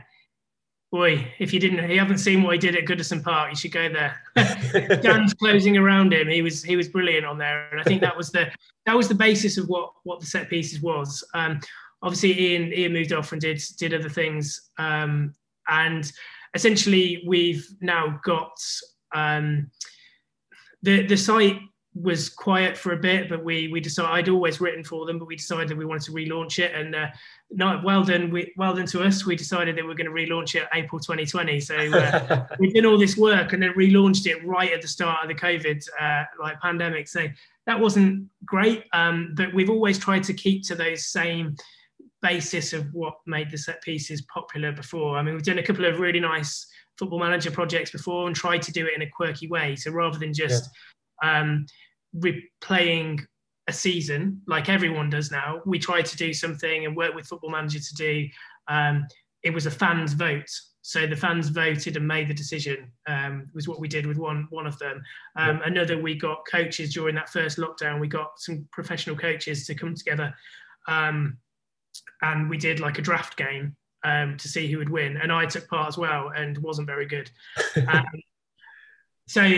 boy, 0.92 1.26
if 1.38 1.52
you 1.54 1.58
didn't, 1.58 1.90
you 1.90 1.98
haven't 1.98 2.18
seen 2.18 2.42
what 2.42 2.52
he 2.52 2.58
did 2.58 2.76
at 2.76 2.84
Goodison 2.84 3.24
Park, 3.24 3.50
you 3.50 3.56
should 3.56 3.72
go 3.72 3.88
there. 3.88 4.22
Dan's 5.02 5.32
closing 5.32 5.78
around 5.78 6.12
him. 6.12 6.28
He 6.28 6.42
was 6.42 6.62
he 6.62 6.76
was 6.76 6.86
brilliant 6.86 7.24
on 7.24 7.38
there, 7.38 7.68
and 7.72 7.80
I 7.80 7.84
think 7.84 8.02
that 8.02 8.16
was 8.16 8.30
the 8.30 8.52
that 8.86 8.94
was 8.94 9.08
the 9.08 9.14
basis 9.14 9.56
of 9.56 9.68
what 9.68 9.92
what 10.04 10.20
the 10.20 10.26
set 10.26 10.50
pieces 10.50 10.82
was. 10.82 11.24
Um, 11.34 11.58
obviously, 12.02 12.54
Iain 12.54 12.72
Iain 12.72 12.92
moved 12.92 13.12
off 13.12 13.32
and 13.32 13.40
did 13.40 13.60
did 13.78 13.94
other 13.94 14.10
things, 14.10 14.70
um, 14.78 15.34
and 15.66 16.12
essentially 16.54 17.24
we've 17.26 17.66
now 17.80 18.20
got 18.22 18.52
um, 19.14 19.70
the 20.82 21.06
the 21.06 21.16
site 21.16 21.58
was 21.94 22.28
quiet 22.28 22.76
for 22.76 22.92
a 22.92 22.96
bit, 22.98 23.28
but 23.28 23.44
we 23.44 23.68
we 23.68 23.80
decided 23.80 24.10
I'd 24.10 24.28
always 24.28 24.60
written 24.60 24.84
for 24.84 25.06
them, 25.06 25.18
but 25.18 25.26
we 25.26 25.36
decided 25.36 25.76
we 25.76 25.84
wanted 25.84 26.04
to 26.04 26.12
relaunch 26.12 26.58
it, 26.58 26.74
and 26.74 26.94
uh, 26.94 27.08
not 27.54 27.84
well 27.84 28.02
done. 28.02 28.30
We, 28.30 28.52
well 28.56 28.74
done 28.74 28.86
to 28.86 29.02
us. 29.02 29.26
We 29.26 29.36
decided 29.36 29.76
that 29.76 29.84
we 29.84 29.90
are 29.90 29.94
going 29.94 30.06
to 30.06 30.12
relaunch 30.12 30.54
it 30.54 30.68
April 30.74 31.00
2020. 31.00 31.60
So 31.60 31.76
uh, 31.76 32.46
we 32.58 32.72
did 32.72 32.84
all 32.84 32.98
this 32.98 33.16
work 33.16 33.52
and 33.52 33.62
then 33.62 33.72
relaunched 33.74 34.26
it 34.26 34.44
right 34.44 34.72
at 34.72 34.82
the 34.82 34.88
start 34.88 35.22
of 35.22 35.28
the 35.28 35.34
COVID 35.34 35.84
uh, 36.00 36.24
like 36.40 36.60
pandemic. 36.60 37.08
So 37.08 37.26
that 37.66 37.78
wasn't 37.78 38.28
great, 38.44 38.84
um, 38.92 39.34
but 39.36 39.52
we've 39.54 39.70
always 39.70 39.98
tried 39.98 40.24
to 40.24 40.34
keep 40.34 40.64
to 40.64 40.74
those 40.74 41.06
same 41.06 41.56
basis 42.22 42.72
of 42.72 42.86
what 42.92 43.14
made 43.26 43.50
the 43.50 43.58
set 43.58 43.82
pieces 43.82 44.22
popular 44.32 44.72
before. 44.72 45.16
I 45.16 45.22
mean, 45.22 45.34
we've 45.34 45.44
done 45.44 45.58
a 45.58 45.62
couple 45.62 45.84
of 45.84 46.00
really 46.00 46.20
nice 46.20 46.66
football 46.98 47.18
manager 47.18 47.50
projects 47.50 47.90
before 47.90 48.26
and 48.26 48.36
tried 48.36 48.62
to 48.62 48.72
do 48.72 48.86
it 48.86 48.94
in 48.94 49.02
a 49.02 49.10
quirky 49.10 49.48
way. 49.48 49.76
So 49.76 49.90
rather 49.90 50.18
than 50.18 50.32
just 50.32 50.68
yeah. 51.22 51.40
um, 51.40 51.66
replaying 52.16 53.24
a 53.68 53.72
season 53.72 54.40
like 54.46 54.68
everyone 54.68 55.10
does 55.10 55.30
now, 55.30 55.62
we 55.64 55.78
tried 55.78 56.06
to 56.06 56.16
do 56.16 56.32
something 56.32 56.84
and 56.84 56.96
work 56.96 57.14
with 57.14 57.26
football 57.26 57.50
manager 57.50 57.78
to 57.78 57.94
do. 57.94 58.28
Um, 58.68 59.06
it 59.42 59.50
was 59.50 59.66
a 59.66 59.70
fans 59.70 60.12
vote. 60.12 60.50
So 60.84 61.06
the 61.06 61.16
fans 61.16 61.48
voted 61.48 61.96
and 61.96 62.06
made 62.06 62.28
the 62.28 62.34
decision. 62.34 62.90
Um, 63.06 63.48
was 63.54 63.68
what 63.68 63.78
we 63.78 63.86
did 63.86 64.04
with 64.04 64.18
one 64.18 64.48
one 64.50 64.66
of 64.66 64.76
them. 64.80 65.00
Um, 65.36 65.58
yeah. 65.58 65.66
Another, 65.66 66.00
we 66.00 66.16
got 66.16 66.44
coaches 66.50 66.92
during 66.92 67.14
that 67.14 67.28
first 67.28 67.58
lockdown. 67.58 68.00
We 68.00 68.08
got 68.08 68.32
some 68.38 68.66
professional 68.72 69.16
coaches 69.16 69.64
to 69.66 69.76
come 69.76 69.94
together, 69.94 70.34
um, 70.88 71.38
and 72.22 72.50
we 72.50 72.56
did 72.56 72.80
like 72.80 72.98
a 72.98 73.02
draft 73.02 73.36
game 73.36 73.76
um, 74.02 74.36
to 74.38 74.48
see 74.48 74.70
who 74.70 74.78
would 74.78 74.90
win, 74.90 75.18
and 75.18 75.30
I 75.30 75.46
took 75.46 75.68
part 75.68 75.86
as 75.86 75.96
well 75.96 76.32
and 76.36 76.58
wasn't 76.58 76.88
very 76.88 77.06
good. 77.06 77.30
Um, 77.88 78.04
so 79.28 79.48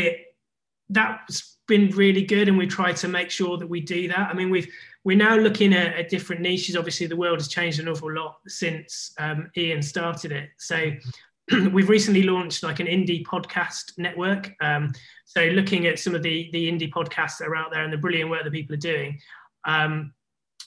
that's 0.90 1.58
been 1.66 1.90
really 1.90 2.24
good, 2.24 2.48
and 2.48 2.58
we 2.58 2.66
try 2.66 2.92
to 2.92 3.08
make 3.08 3.30
sure 3.30 3.56
that 3.56 3.66
we 3.66 3.80
do 3.80 4.08
that. 4.08 4.30
I 4.30 4.34
mean, 4.34 4.50
we've 4.50 4.68
we're 5.04 5.16
now 5.16 5.36
looking 5.36 5.74
at, 5.74 5.94
at 5.94 6.08
different 6.08 6.40
niches. 6.40 6.76
Obviously, 6.76 7.06
the 7.06 7.16
world 7.16 7.38
has 7.38 7.48
changed 7.48 7.78
an 7.78 7.88
awful 7.88 8.12
lot 8.12 8.36
since 8.46 9.12
um, 9.18 9.50
Iain 9.56 9.82
started 9.82 10.32
it. 10.32 10.50
So 10.58 10.92
we've 11.72 11.90
recently 11.90 12.22
launched 12.22 12.62
like 12.62 12.80
an 12.80 12.86
indie 12.86 13.24
podcast 13.24 13.98
network. 13.98 14.50
Um, 14.62 14.92
so 15.26 15.44
looking 15.46 15.86
at 15.86 15.98
some 15.98 16.14
of 16.14 16.22
the 16.22 16.48
the 16.52 16.70
indie 16.70 16.90
podcasts 16.90 17.38
that 17.38 17.48
are 17.48 17.56
out 17.56 17.70
there 17.70 17.84
and 17.84 17.92
the 17.92 17.98
brilliant 17.98 18.30
work 18.30 18.44
that 18.44 18.52
people 18.52 18.74
are 18.74 18.78
doing, 18.78 19.18
um, 19.64 20.12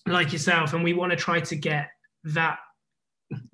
like 0.05 0.31
yourself, 0.31 0.74
and 0.74 0.83
we 0.83 0.93
want 0.93 1.12
to 1.12 1.17
try 1.17 1.39
to 1.39 1.55
get 1.55 1.89
that 2.24 2.59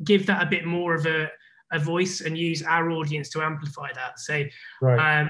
give 0.03 0.25
that 0.25 0.43
a 0.43 0.49
bit 0.49 0.65
more 0.65 0.93
of 0.93 1.05
a, 1.05 1.29
a 1.71 1.79
voice 1.79 2.21
and 2.21 2.37
use 2.37 2.61
our 2.61 2.91
audience 2.91 3.29
to 3.29 3.41
amplify 3.41 3.91
that. 3.93 4.19
So 4.19 4.43
right. 4.81 5.21
um, 5.21 5.29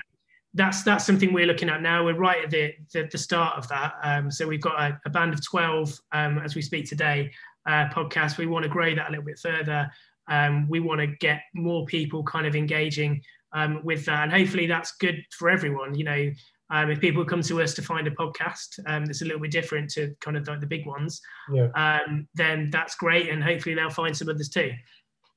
that's 0.54 0.84
that's 0.84 1.06
something 1.06 1.34
we're 1.34 1.46
looking 1.48 1.70
at 1.70 1.82
now. 1.82 2.06
We're 2.06 2.16
right 2.16 2.44
at 2.44 2.52
the 2.52 2.74
the, 2.94 3.08
the 3.12 3.18
start 3.18 3.58
of 3.58 3.68
that. 3.70 3.94
Um, 4.04 4.30
so 4.30 4.48
we've 4.48 4.62
got 4.62 4.80
a, 4.80 5.00
a 5.06 5.10
band 5.10 5.34
of 5.34 5.46
twelve 5.46 5.98
um, 6.12 6.40
as 6.40 6.56
we 6.56 6.62
speak 6.62 6.88
today. 6.88 7.32
Uh, 7.66 7.88
podcast. 7.90 8.38
We 8.38 8.46
want 8.46 8.64
to 8.64 8.70
grow 8.70 8.94
that 8.94 9.08
a 9.08 9.12
little 9.12 9.26
bit 9.26 9.40
further. 9.40 9.90
Um, 10.28 10.68
we 10.68 10.80
want 10.80 11.00
to 11.00 11.08
get 11.08 11.44
more 11.54 11.86
people 11.86 12.22
kind 12.24 12.46
of 12.46 12.56
engaging 12.56 13.22
um, 13.54 13.82
with 13.84 14.06
that, 14.06 14.24
and 14.24 14.32
hopefully 14.32 14.68
that's 14.68 14.94
good 14.98 15.24
for 15.38 15.50
everyone. 15.50 15.96
You 15.96 16.04
know, 16.04 16.32
um, 16.70 16.90
if 16.90 17.00
people 17.00 17.24
come 17.24 17.42
to 17.42 17.62
us 17.62 17.74
to 17.76 17.82
find 17.82 18.06
a 18.08 18.12
podcast 18.12 18.80
um, 18.86 19.06
that's 19.06 19.22
a 19.22 19.26
little 19.26 19.40
bit 19.40 19.52
different 19.52 19.90
to 19.92 20.14
kind 20.22 20.36
of 20.36 20.48
like 20.48 20.60
the 20.60 20.68
big 20.68 20.86
ones, 20.86 21.22
yeah. 21.52 21.70
um, 21.76 22.28
then 22.36 22.70
that's 22.70 22.96
great, 22.96 23.30
and 23.30 23.44
hopefully 23.44 23.76
they'll 23.76 23.90
find 23.90 24.16
some 24.16 24.30
others 24.30 24.50
too. 24.50 24.72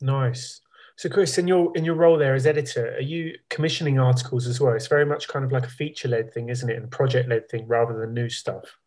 Nice. 0.01 0.61
So, 0.97 1.11
Chris, 1.11 1.37
in 1.37 1.47
your 1.47 1.77
in 1.77 1.85
your 1.85 1.95
role 1.95 2.17
there 2.17 2.35
as 2.35 2.47
editor, 2.47 2.95
are 2.97 3.01
you 3.01 3.37
commissioning 3.51 3.99
articles 3.99 4.47
as 4.47 4.61
well? 4.61 4.75
It's 4.75 4.87
very 4.87 5.05
much 5.05 5.29
kind 5.29 5.45
of 5.45 5.53
like 5.53 5.67
a 5.67 5.71
feature 5.71 6.09
led 6.09 6.33
thing, 6.33 6.49
isn't 6.49 6.69
it, 6.69 6.77
and 6.77 6.87
a 6.87 6.89
project 6.89 7.29
led 7.29 7.49
thing 7.51 7.67
rather 7.67 7.99
than 7.99 8.15
new 8.15 8.31
stuff. 8.31 8.79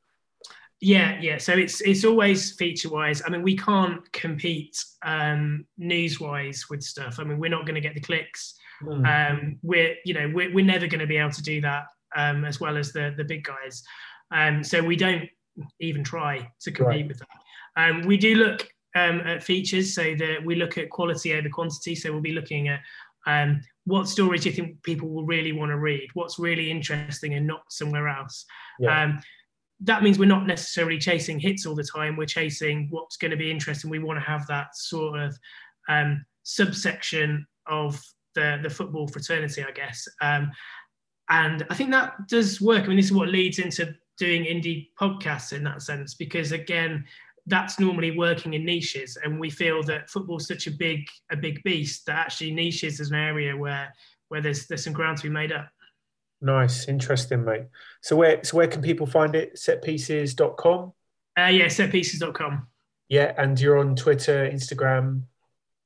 Yeah, 0.81 1.19
yeah. 1.21 1.37
So 1.37 1.53
it's 1.53 1.81
it's 1.81 2.05
always 2.05 2.53
feature 2.53 2.89
wise. 2.89 3.21
I 3.25 3.29
mean, 3.29 3.43
we 3.43 3.55
can't 3.55 4.11
compete 4.11 4.83
um, 5.03 5.65
news 5.77 6.19
wise 6.19 6.65
with 6.69 6.81
stuff. 6.81 7.19
I 7.19 7.23
mean, 7.23 7.37
we're 7.37 7.51
not 7.51 7.65
going 7.65 7.75
to 7.75 7.81
get 7.81 7.93
the 7.93 8.01
clicks. 8.01 8.55
Mm. 8.81 9.31
Um, 9.31 9.59
we're 9.61 9.95
you 10.03 10.13
know 10.15 10.31
we're, 10.33 10.51
we're 10.53 10.65
never 10.65 10.87
going 10.87 11.01
to 11.01 11.07
be 11.07 11.17
able 11.17 11.31
to 11.31 11.43
do 11.43 11.61
that 11.61 11.85
um, 12.15 12.43
as 12.43 12.59
well 12.59 12.75
as 12.75 12.91
the 12.91 13.13
the 13.17 13.23
big 13.23 13.43
guys. 13.43 13.83
Um, 14.31 14.63
so 14.63 14.81
we 14.81 14.95
don't 14.95 15.29
even 15.79 16.03
try 16.03 16.49
to 16.61 16.71
compete 16.71 16.87
right. 16.87 17.07
with 17.07 17.19
that. 17.19 17.27
Um, 17.75 18.01
we 18.03 18.17
do 18.17 18.35
look 18.35 18.67
um, 18.96 19.19
at 19.22 19.43
features, 19.43 19.93
so 19.93 20.15
that 20.15 20.38
we 20.43 20.55
look 20.55 20.77
at 20.77 20.89
quality 20.89 21.34
over 21.34 21.50
quantity. 21.50 21.96
So 21.96 22.12
we'll 22.12 22.22
be 22.22 22.34
looking 22.34 22.67
at 22.67 22.81
um, 23.27 23.62
what 23.86 24.08
stories 24.08 24.43
do 24.43 24.50
you 24.50 24.55
think 24.55 24.81
people 24.84 25.10
will 25.10 25.25
really 25.25 25.51
want 25.51 25.72
to 25.72 25.77
read? 25.77 26.10
What's 26.13 26.39
really 26.39 26.72
interesting 26.72 27.34
and 27.34 27.46
not 27.46 27.63
somewhere 27.69 28.08
else? 28.08 28.46
Yeah. 28.79 29.03
Um, 29.03 29.19
that 29.81 30.03
means 30.03 30.19
we're 30.19 30.25
not 30.25 30.46
necessarily 30.46 30.98
chasing 30.98 31.39
hits 31.39 31.65
all 31.65 31.75
the 31.75 31.84
time. 31.84 32.17
We're 32.17 32.25
chasing 32.25 32.88
what's 32.89 33.17
going 33.17 33.31
to 33.31 33.38
be 33.38 33.50
interesting. 33.50 33.89
We 33.89 34.00
want 34.00 34.19
to 34.19 34.25
have 34.25 34.46
that 34.48 34.75
sort 34.75 35.19
of 35.19 35.38
um, 35.88 36.25
subsection 36.43 37.46
of 37.67 38.01
the 38.36 38.60
the 38.62 38.69
football 38.69 39.08
fraternity, 39.08 39.63
I 39.63 39.72
guess. 39.72 40.08
Um, 40.22 40.51
and 41.29 41.65
I 41.69 41.75
think 41.75 41.91
that 41.91 42.27
does 42.27 42.60
work. 42.60 42.84
I 42.84 42.88
mean, 42.88 42.98
this 42.98 43.05
is 43.05 43.13
what 43.13 43.29
leads 43.29 43.60
into 43.60 43.96
doing 44.17 44.43
indie 44.43 44.89
podcasts 45.00 45.53
in 45.53 45.63
that 45.63 45.81
sense, 45.81 46.13
because 46.13 46.51
again, 46.51 47.05
that's 47.48 47.79
normally 47.79 48.17
working 48.17 48.53
in 48.53 48.65
niches, 48.65 49.17
and 49.24 49.39
we 49.39 49.50
feel 49.50 49.84
that 49.84 50.10
football's 50.10 50.48
such 50.48 50.67
a 50.67 50.72
big 50.72 51.08
a 51.31 51.38
big 51.38 51.62
beast 51.63 52.05
that 52.05 52.17
actually 52.17 52.51
niches 52.51 53.00
is 53.00 53.12
an 53.12 53.17
area 53.17 53.55
where 53.55 53.93
where 54.29 54.41
there's 54.41 54.67
there's 54.67 54.84
some 54.84 54.93
ground 54.93 55.17
to 55.17 55.24
be 55.24 55.29
made 55.29 55.51
up. 55.51 55.69
Nice, 56.41 56.88
interesting, 56.88 57.43
mate. 57.43 57.65
So 58.01 58.15
where 58.15 58.43
so 58.43 58.58
where 58.58 58.67
can 58.67 58.81
people 58.81 59.05
find 59.05 59.36
it? 59.36 59.55
Setpieces.com? 59.55 60.93
Uh, 61.38 61.48
yeah, 61.48 61.65
setpieces.com. 61.65 62.67
Yeah, 63.10 63.34
and 63.38 63.60
you're 63.60 63.77
on 63.77 63.96
Twitter, 63.96 64.50
Instagram. 64.50 65.24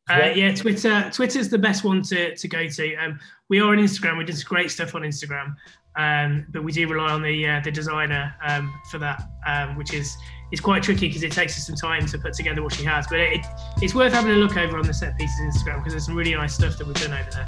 Uh, 0.10 0.32
yeah, 0.36 0.54
Twitter. 0.54 1.10
Twitter's 1.14 1.50
the 1.50 1.58
best 1.58 1.84
one 1.84 2.02
to, 2.04 2.36
to 2.36 2.48
go 2.48 2.68
to. 2.68 2.96
Um, 2.96 3.20
we 3.50 3.62
are 3.62 3.72
on 3.72 3.78
Instagram. 3.78 4.18
We 4.18 4.26
do 4.26 4.34
some 4.34 4.48
great 4.50 4.70
stuff 4.70 4.96
on 4.96 5.04
Instagram, 5.04 5.56
um, 5.96 6.46
but 6.50 6.64
we 6.64 6.74
do 6.74 6.88
rely 6.88 7.12
on 7.12 7.22
the 7.22 7.48
uh, 7.48 7.62
the 7.62 7.72
designer 7.72 8.36
um, 8.46 8.74
for 8.92 8.98
that, 8.98 9.24
um, 9.48 9.78
which 9.78 9.94
is 9.94 10.18
is 10.52 10.60
quite 10.60 10.84
tricky 10.84 11.08
because 11.08 11.24
it 11.24 11.32
takes 11.32 11.58
us 11.58 11.68
some 11.68 11.76
time 11.76 12.06
to 12.08 12.18
put 12.18 12.34
together 12.34 12.62
what 12.62 12.74
she 12.74 12.84
has. 12.84 13.08
But 13.08 13.22
it, 13.22 13.46
it's 13.82 13.96
worth 13.96 14.12
having 14.12 14.32
a 14.32 14.36
look 14.36 14.58
over 14.58 14.78
on 14.78 14.86
the 14.86 14.94
set 14.94 15.18
pieces 15.18 15.40
Instagram 15.40 15.78
because 15.78 15.94
there's 15.94 16.06
some 16.06 16.16
really 16.16 16.36
nice 16.36 16.56
stuff 16.56 16.78
that 16.78 16.86
we've 16.86 16.96
done 16.96 17.14
over 17.14 17.32
there. 17.32 17.48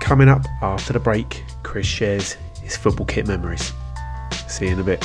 Coming 0.00 0.28
up 0.28 0.44
after 0.60 0.92
the 0.92 1.00
break, 1.00 1.44
Chris 1.62 1.86
shares 1.86 2.36
his 2.60 2.76
football 2.76 3.06
kit 3.06 3.28
memories. 3.28 3.72
See 4.48 4.66
you 4.66 4.72
in 4.72 4.80
a 4.80 4.84
bit. 4.84 5.04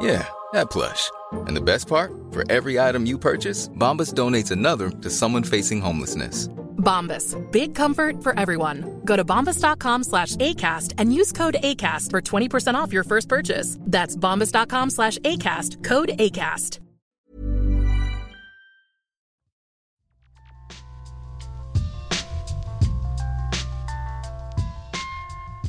Yeah, 0.00 0.26
that 0.52 0.70
plush. 0.70 1.10
And 1.32 1.56
the 1.56 1.60
best 1.60 1.88
part? 1.88 2.12
For 2.30 2.50
every 2.50 2.78
item 2.78 3.06
you 3.06 3.18
purchase, 3.18 3.68
Bombas 3.68 4.14
donates 4.14 4.50
another 4.50 4.90
to 4.90 5.10
someone 5.10 5.42
facing 5.42 5.80
homelessness. 5.80 6.48
Bombas. 6.78 7.36
Big 7.50 7.74
comfort 7.74 8.22
for 8.22 8.38
everyone. 8.38 9.00
Go 9.04 9.16
to 9.16 9.24
bombas.com 9.24 10.04
slash 10.04 10.36
ACAST 10.36 10.94
and 10.98 11.12
use 11.12 11.32
code 11.32 11.56
ACAST 11.62 12.10
for 12.10 12.20
20% 12.20 12.74
off 12.74 12.92
your 12.92 13.04
first 13.04 13.28
purchase. 13.28 13.76
That's 13.80 14.16
bombas.com 14.16 14.90
slash 14.90 15.18
ACAST. 15.18 15.84
Code 15.84 16.10
ACAST. 16.18 16.78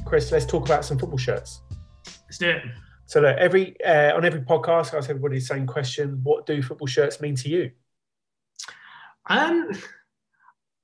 Chris, 0.05 0.31
let's 0.31 0.45
talk 0.45 0.65
about 0.65 0.83
some 0.83 0.97
football 0.97 1.19
shirts. 1.19 1.61
Let's 2.25 2.39
do 2.39 2.49
it. 2.49 2.63
So 3.09 3.21
look, 3.21 3.37
every 3.37 3.75
uh, 3.83 4.15
on 4.15 4.23
every 4.23 4.41
podcast, 4.41 4.93
I 4.93 4.99
ask 4.99 5.09
everybody 5.09 5.39
the 5.39 5.45
same 5.45 5.65
question: 5.65 6.19
What 6.21 6.45
do 6.45 6.61
football 6.61 6.85
shirts 6.85 7.19
mean 7.19 7.35
to 7.37 7.49
you? 7.49 7.71
Um, 9.25 9.71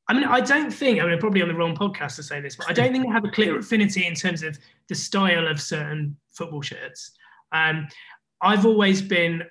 I 0.08 0.14
mean, 0.16 0.24
I 0.24 0.42
don't 0.42 0.72
think, 0.72 1.00
I 1.00 1.06
mean, 1.06 1.20
probably 1.20 1.44
on 1.44 1.50
the 1.50 1.54
wrong 1.54 1.76
podcast 1.76 2.16
to 2.16 2.24
say 2.24 2.42
this, 2.42 2.56
but 2.56 2.68
I 2.68 2.74
don't 2.74 2.92
think 2.92 3.08
I 3.08 3.12
have 3.12 3.26
a 3.26 3.30
clear 3.30 3.60
affinity 3.60 4.08
in 4.08 4.16
terms 4.16 4.42
of 4.42 4.58
the 4.88 4.96
style 4.96 5.48
of 5.48 5.62
certain 5.62 6.18
football 6.32 6.64
shirts. 6.64 7.12
Um, 7.52 7.88
I've 8.42 8.66
always 8.66 9.04
been 9.04 9.44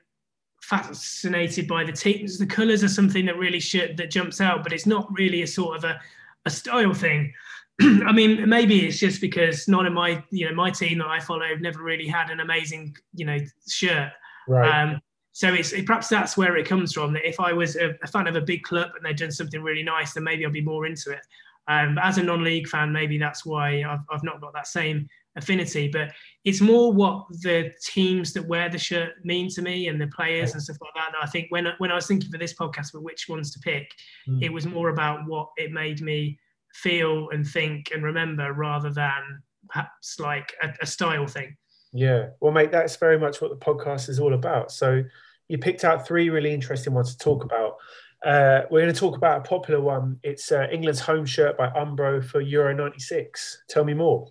fascinated 0.61 1.69
by 1.69 1.85
the 1.85 1.93
teams. 1.93 2.39
The 2.39 2.47
colours 2.47 2.83
are 2.83 2.89
something 2.89 3.25
that 3.27 3.39
really 3.39 3.63
that 3.95 4.11
jumps 4.11 4.41
out, 4.41 4.65
but 4.65 4.73
it's 4.73 4.87
not 4.87 5.09
really 5.17 5.43
a 5.43 5.47
sort 5.47 5.77
of 5.77 5.85
a, 5.85 6.01
a 6.45 6.51
style 6.51 6.93
thing. 6.93 7.33
I 7.81 8.13
mean, 8.13 8.49
maybe 8.49 8.87
it's 8.87 8.99
just 8.99 9.21
because 9.21 9.67
none 9.67 9.87
of 9.87 9.93
my, 9.93 10.23
you 10.31 10.49
know, 10.49 10.55
my 10.55 10.71
team 10.71 10.99
that 10.99 11.09
I 11.09 11.21
follow 11.21 11.47
have 11.47 11.61
never 11.61 11.83
really 11.83 12.07
had 12.07 12.31
an 12.31 12.41
amazing, 12.41 12.97
you 13.15 13.27
know, 13.27 13.39
shirt. 13.69 14.13
Right. 14.47 14.69
Um, 14.69 15.01
so 15.33 15.53
it's 15.53 15.73
it, 15.73 15.85
perhaps 15.85 16.09
that's 16.09 16.37
where 16.37 16.57
it 16.57 16.67
comes 16.67 16.93
from. 16.93 17.13
That 17.13 17.27
if 17.29 17.41
I 17.41 17.53
was 17.53 17.75
a, 17.77 17.95
a, 18.03 18.07
fan 18.07 18.29
of 18.29 18.37
a 18.37 18.41
big 18.41 18.63
club 18.63 18.91
and 18.95 19.05
they'd 19.05 19.17
done 19.17 19.33
something 19.33 19.63
really 19.63 19.83
nice, 19.83 20.15
then 20.15 20.23
maybe 20.23 20.47
I'd 20.47 20.53
be 20.53 20.61
more 20.61 20.87
into 20.87 21.11
it. 21.11 21.27
Um, 21.67 21.97
but 21.97 22.05
as 22.05 22.19
a 22.19 22.23
non-league 22.23 22.69
fan, 22.69 22.93
maybe 22.93 23.19
that's 23.19 23.45
why 23.45 23.83
I've, 23.83 24.01
I've 24.11 24.23
not 24.23 24.41
got 24.41 24.53
that 24.53 24.69
same 24.69 25.09
affinity. 25.35 25.89
But 25.89 26.13
it's 26.45 26.61
more 26.61 26.93
what 26.93 27.27
the 27.41 27.73
teams 27.83 28.33
that 28.35 28.47
wear 28.47 28.69
the 28.69 28.79
shirt 28.79 29.15
mean 29.25 29.49
to 29.51 29.63
me 29.63 29.89
and 29.89 30.01
the 30.01 30.07
players 30.09 30.53
and 30.53 30.63
stuff 30.63 30.77
like 30.81 30.95
that. 30.95 31.09
And 31.09 31.17
I 31.21 31.27
think 31.27 31.47
when 31.51 31.67
when 31.79 31.91
I 31.91 31.97
was 31.97 32.07
thinking 32.07 32.31
for 32.31 32.39
this 32.39 32.55
podcast 32.55 32.93
for 32.93 33.01
which 33.01 33.29
ones 33.29 33.53
to 33.55 33.59
pick, 33.59 33.91
mm. 34.29 34.41
it 34.41 34.53
was 34.53 34.67
more 34.67 34.91
about 34.91 35.27
what 35.27 35.49
it 35.57 35.73
made 35.73 36.01
me 36.01 36.39
feel 36.75 37.31
and 37.31 37.47
think 37.47 37.91
and 37.95 38.03
remember 38.03 38.53
rather 38.53 38.91
than 38.91 39.43
perhaps 39.69 40.19
like 40.21 40.53
a, 40.63 40.71
a 40.83 40.87
style 40.87 41.27
thing. 41.27 41.57
Yeah, 41.93 42.31
well, 42.41 42.53
mate, 42.53 42.73
that's 42.73 42.97
very 42.97 43.19
much 43.19 43.41
what 43.41 43.51
the 43.51 43.57
podcast 43.57 44.09
is 44.09 44.19
all 44.19 44.35
about. 44.35 44.73
So 44.73 45.05
you 45.49 45.59
picked 45.59 45.85
out 45.85 46.07
three 46.07 46.29
really 46.29 46.53
interesting 46.53 46.93
ones 46.93 47.15
to 47.15 47.25
talk 47.25 47.45
about. 47.45 47.77
Uh, 48.25 48.63
we're 48.71 48.81
going 48.81 48.93
to 48.93 48.99
talk 48.99 49.17
about 49.17 49.39
a 49.39 49.49
popular 49.49 49.81
one. 49.81 50.19
It's 50.23 50.51
uh, 50.51 50.67
England's 50.73 51.01
home 51.01 51.27
shirt 51.27 51.57
by 51.57 51.69
Umbro 51.69 52.25
for 52.25 52.41
Euro 52.41 52.75
96. 52.75 53.63
Tell 53.69 53.85
me 53.85 53.95
more. 53.95 54.29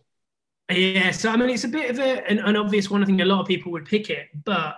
Yeah, 0.69 1.12
so 1.12 1.29
I 1.29 1.38
mean, 1.38 1.49
it's 1.49 1.63
a 1.63 1.69
bit 1.69 1.89
of 1.89 1.99
a, 1.99 2.29
an, 2.29 2.39
an 2.39 2.58
obvious 2.58 2.89
one. 2.89 3.03
I 3.03 3.06
think 3.06 3.21
a 3.21 3.25
lot 3.25 3.41
of 3.41 3.47
people 3.47 3.71
would 3.71 3.86
pick 3.86 4.10
it, 4.10 4.27
but 4.43 4.75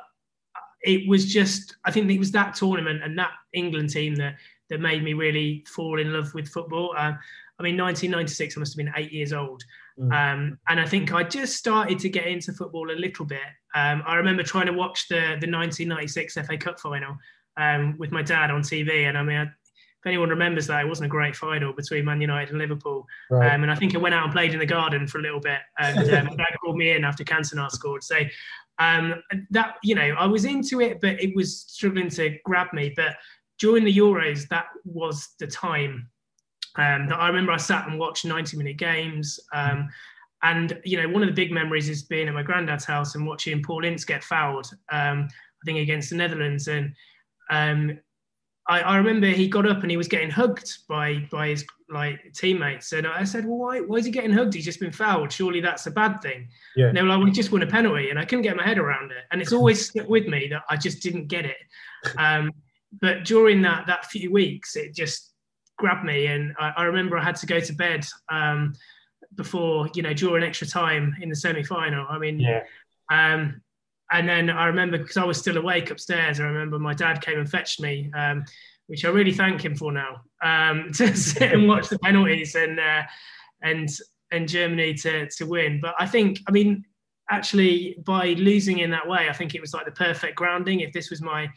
it 0.81 1.07
was 1.07 1.31
just, 1.31 1.77
I 1.85 1.91
think 1.91 2.11
it 2.11 2.19
was 2.19 2.31
that 2.31 2.53
tournament 2.55 3.03
and 3.03 3.17
that 3.17 3.31
England 3.53 3.89
team 3.89 4.15
that 4.15 4.35
that 4.69 4.79
made 4.79 5.03
me 5.03 5.13
really 5.13 5.63
fall 5.67 5.99
in 5.99 6.11
love 6.11 6.33
with 6.33 6.49
football. 6.49 6.93
Uh, 6.97 7.13
I 7.57 7.63
mean, 7.63 7.77
1996, 7.77 8.57
I 8.57 8.59
must 8.59 8.73
have 8.73 8.77
been 8.77 8.93
eight 8.97 9.11
years 9.11 9.31
old. 9.31 9.63
Mm. 9.97 10.11
Um, 10.11 10.59
and 10.67 10.79
I 10.79 10.85
think 10.85 11.13
I 11.13 11.23
just 11.23 11.55
started 11.55 11.99
to 11.99 12.09
get 12.09 12.27
into 12.27 12.51
football 12.51 12.91
a 12.91 12.97
little 12.99 13.25
bit. 13.25 13.39
Um, 13.73 14.03
I 14.05 14.15
remember 14.15 14.43
trying 14.43 14.65
to 14.65 14.73
watch 14.73 15.07
the 15.07 15.37
the 15.39 15.49
1996 15.49 16.33
FA 16.33 16.57
Cup 16.57 16.79
final 16.79 17.15
um, 17.57 17.95
with 17.97 18.11
my 18.11 18.21
dad 18.21 18.51
on 18.51 18.61
TV, 18.61 19.07
and 19.07 19.17
I 19.17 19.23
mean, 19.23 19.37
I, 19.37 19.43
if 19.43 20.05
anyone 20.05 20.29
remembers 20.29 20.67
that, 20.67 20.83
it 20.83 20.87
wasn't 20.87 21.07
a 21.07 21.09
great 21.09 21.35
final 21.35 21.71
between 21.71 22.03
Man 22.03 22.19
United 22.19 22.49
and 22.49 22.59
Liverpool. 22.59 23.07
Right. 23.31 23.53
Um, 23.53 23.63
and 23.63 23.71
I 23.71 23.75
think 23.75 23.95
I 23.95 23.97
went 23.97 24.13
out 24.13 24.25
and 24.25 24.33
played 24.33 24.53
in 24.53 24.59
the 24.59 24.65
garden 24.65 25.07
for 25.07 25.19
a 25.19 25.21
little 25.21 25.39
bit, 25.39 25.59
and 25.79 25.97
um, 26.13 26.25
my 26.25 26.35
dad 26.35 26.57
called 26.61 26.77
me 26.77 26.91
in 26.91 27.05
after 27.05 27.23
Cantona 27.23 27.71
scored. 27.71 28.03
So 28.03 28.19
um, 28.79 29.23
that 29.51 29.75
you 29.81 29.95
know, 29.95 30.13
I 30.17 30.27
was 30.27 30.43
into 30.43 30.81
it, 30.81 30.99
but 30.99 31.21
it 31.21 31.33
was 31.35 31.61
struggling 31.61 32.09
to 32.09 32.37
grab 32.43 32.73
me. 32.73 32.93
But 32.95 33.15
during 33.59 33.85
the 33.85 33.97
Euros, 33.97 34.47
that 34.49 34.65
was 34.83 35.29
the 35.39 35.47
time 35.47 36.09
um, 36.77 37.07
that 37.07 37.19
I 37.19 37.27
remember 37.27 37.51
I 37.51 37.57
sat 37.57 37.87
and 37.87 37.99
watched 37.99 38.25
90 38.25 38.57
minute 38.57 38.77
games. 38.77 39.39
Um, 39.53 39.89
and, 40.43 40.79
you 40.83 41.01
know, 41.01 41.09
one 41.09 41.23
of 41.23 41.27
the 41.27 41.33
big 41.33 41.51
memories 41.51 41.89
is 41.89 42.03
being 42.03 42.27
at 42.27 42.33
my 42.33 42.43
granddad's 42.43 42.85
house 42.85 43.15
and 43.15 43.25
watching 43.25 43.63
Paul 43.63 43.85
Ince 43.85 44.05
get 44.05 44.23
fouled, 44.23 44.69
um, 44.91 45.27
I 45.31 45.65
think 45.65 45.79
against 45.79 46.09
the 46.09 46.17
Netherlands. 46.17 46.67
And 46.67 46.93
um, 47.49 47.97
I, 48.67 48.81
I, 48.81 48.97
remember 48.97 49.27
he 49.27 49.47
got 49.47 49.67
up 49.67 49.81
and 49.81 49.89
he 49.89 49.97
was 49.97 50.07
getting 50.07 50.29
hugged 50.29 50.87
by 50.87 51.27
by 51.31 51.49
his 51.49 51.65
like 51.89 52.19
teammates. 52.33 52.91
And 52.91 53.07
I 53.07 53.23
said, 53.23 53.45
well, 53.45 53.57
why, 53.57 53.79
why 53.79 53.97
is 53.97 54.05
he 54.05 54.11
getting 54.11 54.31
hugged? 54.31 54.53
He's 54.53 54.65
just 54.65 54.79
been 54.79 54.91
fouled. 54.91 55.31
Surely 55.31 55.61
that's 55.61 55.87
a 55.87 55.91
bad 55.91 56.21
thing. 56.21 56.47
Yeah. 56.75 56.87
And 56.87 56.97
they 56.97 57.01
were 57.01 57.09
like, 57.09 57.23
we 57.23 57.31
just 57.31 57.51
won 57.51 57.61
a 57.61 57.67
penalty. 57.67 58.09
And 58.09 58.19
I 58.19 58.25
couldn't 58.25 58.43
get 58.43 58.55
my 58.55 58.63
head 58.63 58.79
around 58.79 59.11
it. 59.11 59.23
And 59.31 59.41
it's 59.41 59.53
always 59.53 59.89
stuck 59.89 60.09
with 60.09 60.27
me 60.27 60.47
that 60.49 60.63
I 60.69 60.77
just 60.77 61.01
didn't 61.01 61.27
get 61.27 61.45
it. 61.45 61.57
Um, 62.17 62.51
but 63.01 63.25
during 63.25 63.61
that 63.63 63.87
that 63.87 64.05
few 64.05 64.31
weeks, 64.31 64.75
it 64.75 64.93
just 64.93 65.34
grabbed 65.77 66.05
me, 66.05 66.27
and 66.27 66.53
I, 66.59 66.73
I 66.77 66.83
remember 66.83 67.17
I 67.17 67.23
had 67.23 67.35
to 67.37 67.45
go 67.45 67.59
to 67.59 67.73
bed 67.73 68.05
um, 68.29 68.73
before 69.35 69.89
you 69.93 70.01
know 70.01 70.13
during 70.13 70.43
extra 70.43 70.67
time 70.67 71.15
in 71.21 71.29
the 71.29 71.35
semi 71.35 71.63
final. 71.63 72.05
I 72.09 72.17
mean, 72.17 72.39
yeah. 72.39 72.63
Um, 73.11 73.61
and 74.11 74.29
then 74.29 74.49
I 74.49 74.67
remember 74.67 74.97
because 74.97 75.17
I 75.17 75.23
was 75.23 75.37
still 75.37 75.57
awake 75.57 75.91
upstairs. 75.91 76.39
I 76.39 76.43
remember 76.43 76.77
my 76.77 76.93
dad 76.93 77.21
came 77.21 77.39
and 77.39 77.49
fetched 77.49 77.81
me, 77.81 78.11
um, 78.15 78.45
which 78.87 79.03
I 79.03 79.09
really 79.09 79.31
thank 79.31 79.63
him 79.63 79.75
for 79.75 79.91
now, 79.91 80.21
um, 80.43 80.91
to 80.93 81.15
sit 81.15 81.53
and 81.53 81.67
watch 81.67 81.89
the 81.89 81.99
penalties 81.99 82.55
and 82.55 82.79
uh, 82.79 83.03
and 83.61 83.89
and 84.31 84.47
Germany 84.47 84.93
to 84.95 85.27
to 85.29 85.45
win. 85.45 85.79
But 85.81 85.95
I 85.99 86.05
think, 86.05 86.39
I 86.47 86.51
mean, 86.51 86.85
actually 87.29 87.97
by 88.05 88.33
losing 88.33 88.79
in 88.79 88.91
that 88.91 89.07
way, 89.07 89.27
I 89.29 89.33
think 89.33 89.55
it 89.55 89.61
was 89.61 89.73
like 89.73 89.85
the 89.85 89.91
perfect 89.91 90.35
grounding. 90.35 90.81
If 90.81 90.93
this 90.93 91.09
was 91.09 91.21
my 91.21 91.49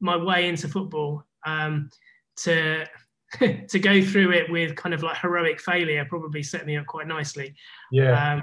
my 0.00 0.16
way 0.16 0.48
into 0.48 0.68
football, 0.68 1.24
um, 1.46 1.90
to 2.38 2.86
to 3.68 3.78
go 3.78 4.02
through 4.02 4.32
it 4.32 4.50
with 4.50 4.74
kind 4.76 4.94
of 4.94 5.02
like 5.02 5.18
heroic 5.18 5.60
failure 5.60 6.04
probably 6.08 6.42
set 6.42 6.66
me 6.66 6.76
up 6.76 6.86
quite 6.86 7.06
nicely. 7.06 7.54
Yeah. 7.92 8.34
Um, 8.34 8.42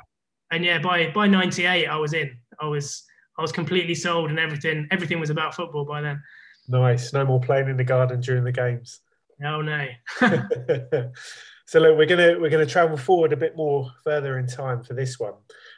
and 0.51 0.63
yeah, 0.63 0.79
by 0.79 1.11
by 1.11 1.27
'98, 1.27 1.87
I 1.87 1.97
was 1.97 2.13
in. 2.13 2.37
I 2.59 2.67
was 2.67 3.03
I 3.37 3.41
was 3.41 3.51
completely 3.51 3.95
sold, 3.95 4.29
and 4.29 4.39
everything 4.39 4.87
everything 4.91 5.19
was 5.19 5.29
about 5.29 5.55
football 5.55 5.85
by 5.85 6.01
then. 6.01 6.21
Nice. 6.67 7.13
No 7.13 7.25
more 7.25 7.39
playing 7.39 7.69
in 7.69 7.77
the 7.77 7.83
garden 7.83 8.21
during 8.21 8.43
the 8.43 8.51
games. 8.51 9.01
Oh 9.43 9.61
no. 9.61 9.87
so 11.65 11.79
look, 11.79 11.97
we're 11.97 12.05
gonna 12.05 12.39
we're 12.39 12.49
gonna 12.49 12.65
travel 12.65 12.97
forward 12.97 13.33
a 13.33 13.37
bit 13.37 13.55
more 13.55 13.91
further 14.03 14.37
in 14.37 14.47
time 14.47 14.83
for 14.83 14.93
this 14.93 15.19
one, 15.19 15.33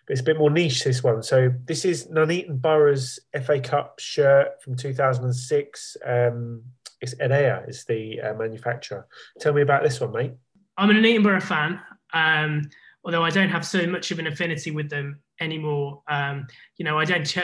but 0.05 0.11
it's 0.11 0.21
a 0.21 0.25
bit 0.25 0.37
more 0.37 0.51
niche. 0.51 0.83
This 0.83 1.03
one. 1.03 1.23
So 1.23 1.51
this 1.65 1.85
is 1.85 2.07
Nuneaton 2.09 2.57
Borough's 2.57 3.19
FA 3.43 3.59
Cup 3.59 3.99
shirt 3.99 4.61
from 4.61 4.75
2006. 4.75 5.97
Um, 6.05 6.63
it's 7.01 7.15
Errea 7.15 7.67
is 7.67 7.85
the 7.85 8.19
uh, 8.21 8.33
manufacturer. 8.33 9.07
Tell 9.39 9.53
me 9.53 9.61
about 9.61 9.83
this 9.83 9.99
one, 9.99 10.11
mate. 10.11 10.33
I'm 10.77 10.89
a 10.89 10.93
Nuneaton 10.93 11.41
fan, 11.41 11.79
um, 12.13 12.69
although 13.03 13.23
I 13.23 13.29
don't 13.29 13.49
have 13.49 13.65
so 13.65 13.85
much 13.87 14.11
of 14.11 14.19
an 14.19 14.27
affinity 14.27 14.71
with 14.71 14.89
them 14.89 15.19
anymore. 15.39 16.01
Um, 16.07 16.47
you 16.77 16.85
know, 16.85 16.97
I 16.97 17.05
don't. 17.05 17.25
Ch- 17.25 17.37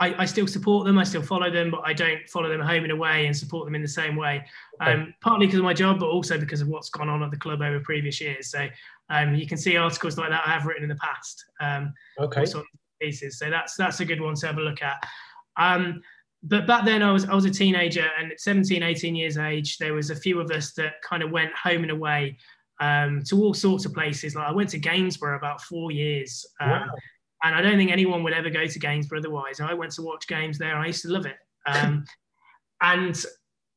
I, 0.00 0.22
I, 0.22 0.24
still 0.24 0.48
support 0.48 0.86
them. 0.86 0.98
I 0.98 1.04
still 1.04 1.22
follow 1.22 1.50
them, 1.50 1.70
but 1.70 1.82
I 1.84 1.92
don't 1.92 2.28
follow 2.28 2.48
them 2.48 2.60
home 2.60 2.82
and 2.82 2.90
away 2.90 3.26
and 3.26 3.36
support 3.36 3.64
them 3.64 3.76
in 3.76 3.82
the 3.82 3.88
same 3.88 4.16
way. 4.16 4.44
Um, 4.80 5.02
okay. 5.02 5.14
Partly 5.20 5.46
because 5.46 5.60
of 5.60 5.64
my 5.64 5.72
job, 5.72 6.00
but 6.00 6.08
also 6.08 6.36
because 6.36 6.60
of 6.60 6.66
what's 6.66 6.90
gone 6.90 7.08
on 7.08 7.22
at 7.22 7.30
the 7.30 7.36
club 7.36 7.62
over 7.62 7.78
previous 7.78 8.20
years. 8.20 8.50
So 8.50 8.66
um, 9.08 9.36
you 9.36 9.46
can 9.46 9.56
see 9.56 9.76
articles 9.76 10.18
like 10.18 10.30
that 10.30 10.42
I 10.44 10.50
have 10.50 10.66
written 10.66 10.82
in 10.82 10.88
the 10.88 10.96
past. 10.96 11.44
Um, 11.60 11.94
okay. 12.18 12.44
Pieces. 13.00 13.38
So 13.38 13.50
that's 13.50 13.76
that's 13.76 14.00
a 14.00 14.04
good 14.04 14.20
one 14.20 14.34
to 14.34 14.46
have 14.46 14.58
a 14.58 14.60
look 14.60 14.82
at. 14.82 14.96
Um, 16.44 16.48
but 16.48 16.66
back 16.66 16.84
then 16.84 17.02
I 17.02 17.12
was 17.12 17.24
I 17.24 17.34
was 17.34 17.44
a 17.44 17.50
teenager 17.50 18.06
and 18.18 18.32
at 18.32 18.40
17, 18.40 18.82
18 18.82 19.14
years 19.14 19.38
age, 19.38 19.78
there 19.78 19.94
was 19.94 20.10
a 20.10 20.16
few 20.16 20.40
of 20.40 20.50
us 20.50 20.72
that 20.74 21.00
kind 21.02 21.22
of 21.22 21.30
went 21.30 21.52
home 21.54 21.82
and 21.82 21.90
away 21.90 22.38
um, 22.80 23.22
to 23.28 23.42
all 23.42 23.54
sorts 23.54 23.84
of 23.84 23.92
places. 23.92 24.34
Like 24.34 24.48
I 24.48 24.52
went 24.52 24.70
to 24.70 24.78
Gainsborough 24.78 25.36
about 25.36 25.62
four 25.62 25.90
years. 25.90 26.46
Um, 26.60 26.70
wow. 26.70 26.86
And 27.42 27.54
I 27.54 27.60
don't 27.60 27.76
think 27.76 27.92
anyone 27.92 28.22
would 28.22 28.32
ever 28.32 28.48
go 28.48 28.66
to 28.66 28.78
Gainsborough 28.78 29.18
otherwise. 29.18 29.60
I 29.60 29.74
went 29.74 29.92
to 29.92 30.02
watch 30.02 30.26
games 30.26 30.58
there. 30.58 30.76
I 30.76 30.86
used 30.86 31.02
to 31.02 31.08
love 31.08 31.26
it. 31.26 31.36
Um, 31.66 32.04
and 32.80 33.22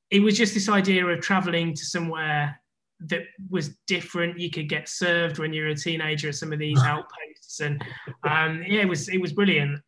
it 0.09 0.21
was 0.21 0.37
just 0.37 0.53
this 0.53 0.69
idea 0.69 1.05
of 1.05 1.21
traveling 1.21 1.73
to 1.73 1.85
somewhere 1.85 2.59
that 3.01 3.23
was 3.49 3.75
different. 3.85 4.39
You 4.39 4.49
could 4.49 4.69
get 4.69 4.87
served 4.87 5.37
when 5.37 5.53
you're 5.53 5.67
a 5.67 5.75
teenager 5.75 6.29
at 6.29 6.35
some 6.35 6.53
of 6.53 6.59
these 6.59 6.81
outposts, 6.83 7.59
and 7.59 7.83
um, 8.23 8.63
yeah, 8.65 8.81
it 8.81 8.89
was 8.89 9.09
it 9.09 9.19
was 9.19 9.33
brilliant. 9.33 9.81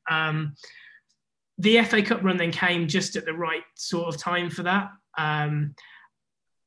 Um, 1.60 1.64
the 1.64 1.82
FA 1.84 2.02
Cup 2.02 2.24
run 2.24 2.38
then 2.38 2.52
came 2.52 2.88
just 2.88 3.16
at 3.16 3.26
the 3.26 3.34
right 3.34 3.64
sort 3.76 4.14
of 4.14 4.22
time 4.22 4.50
for 4.50 4.64
that. 4.64 4.90
Um, 5.18 5.76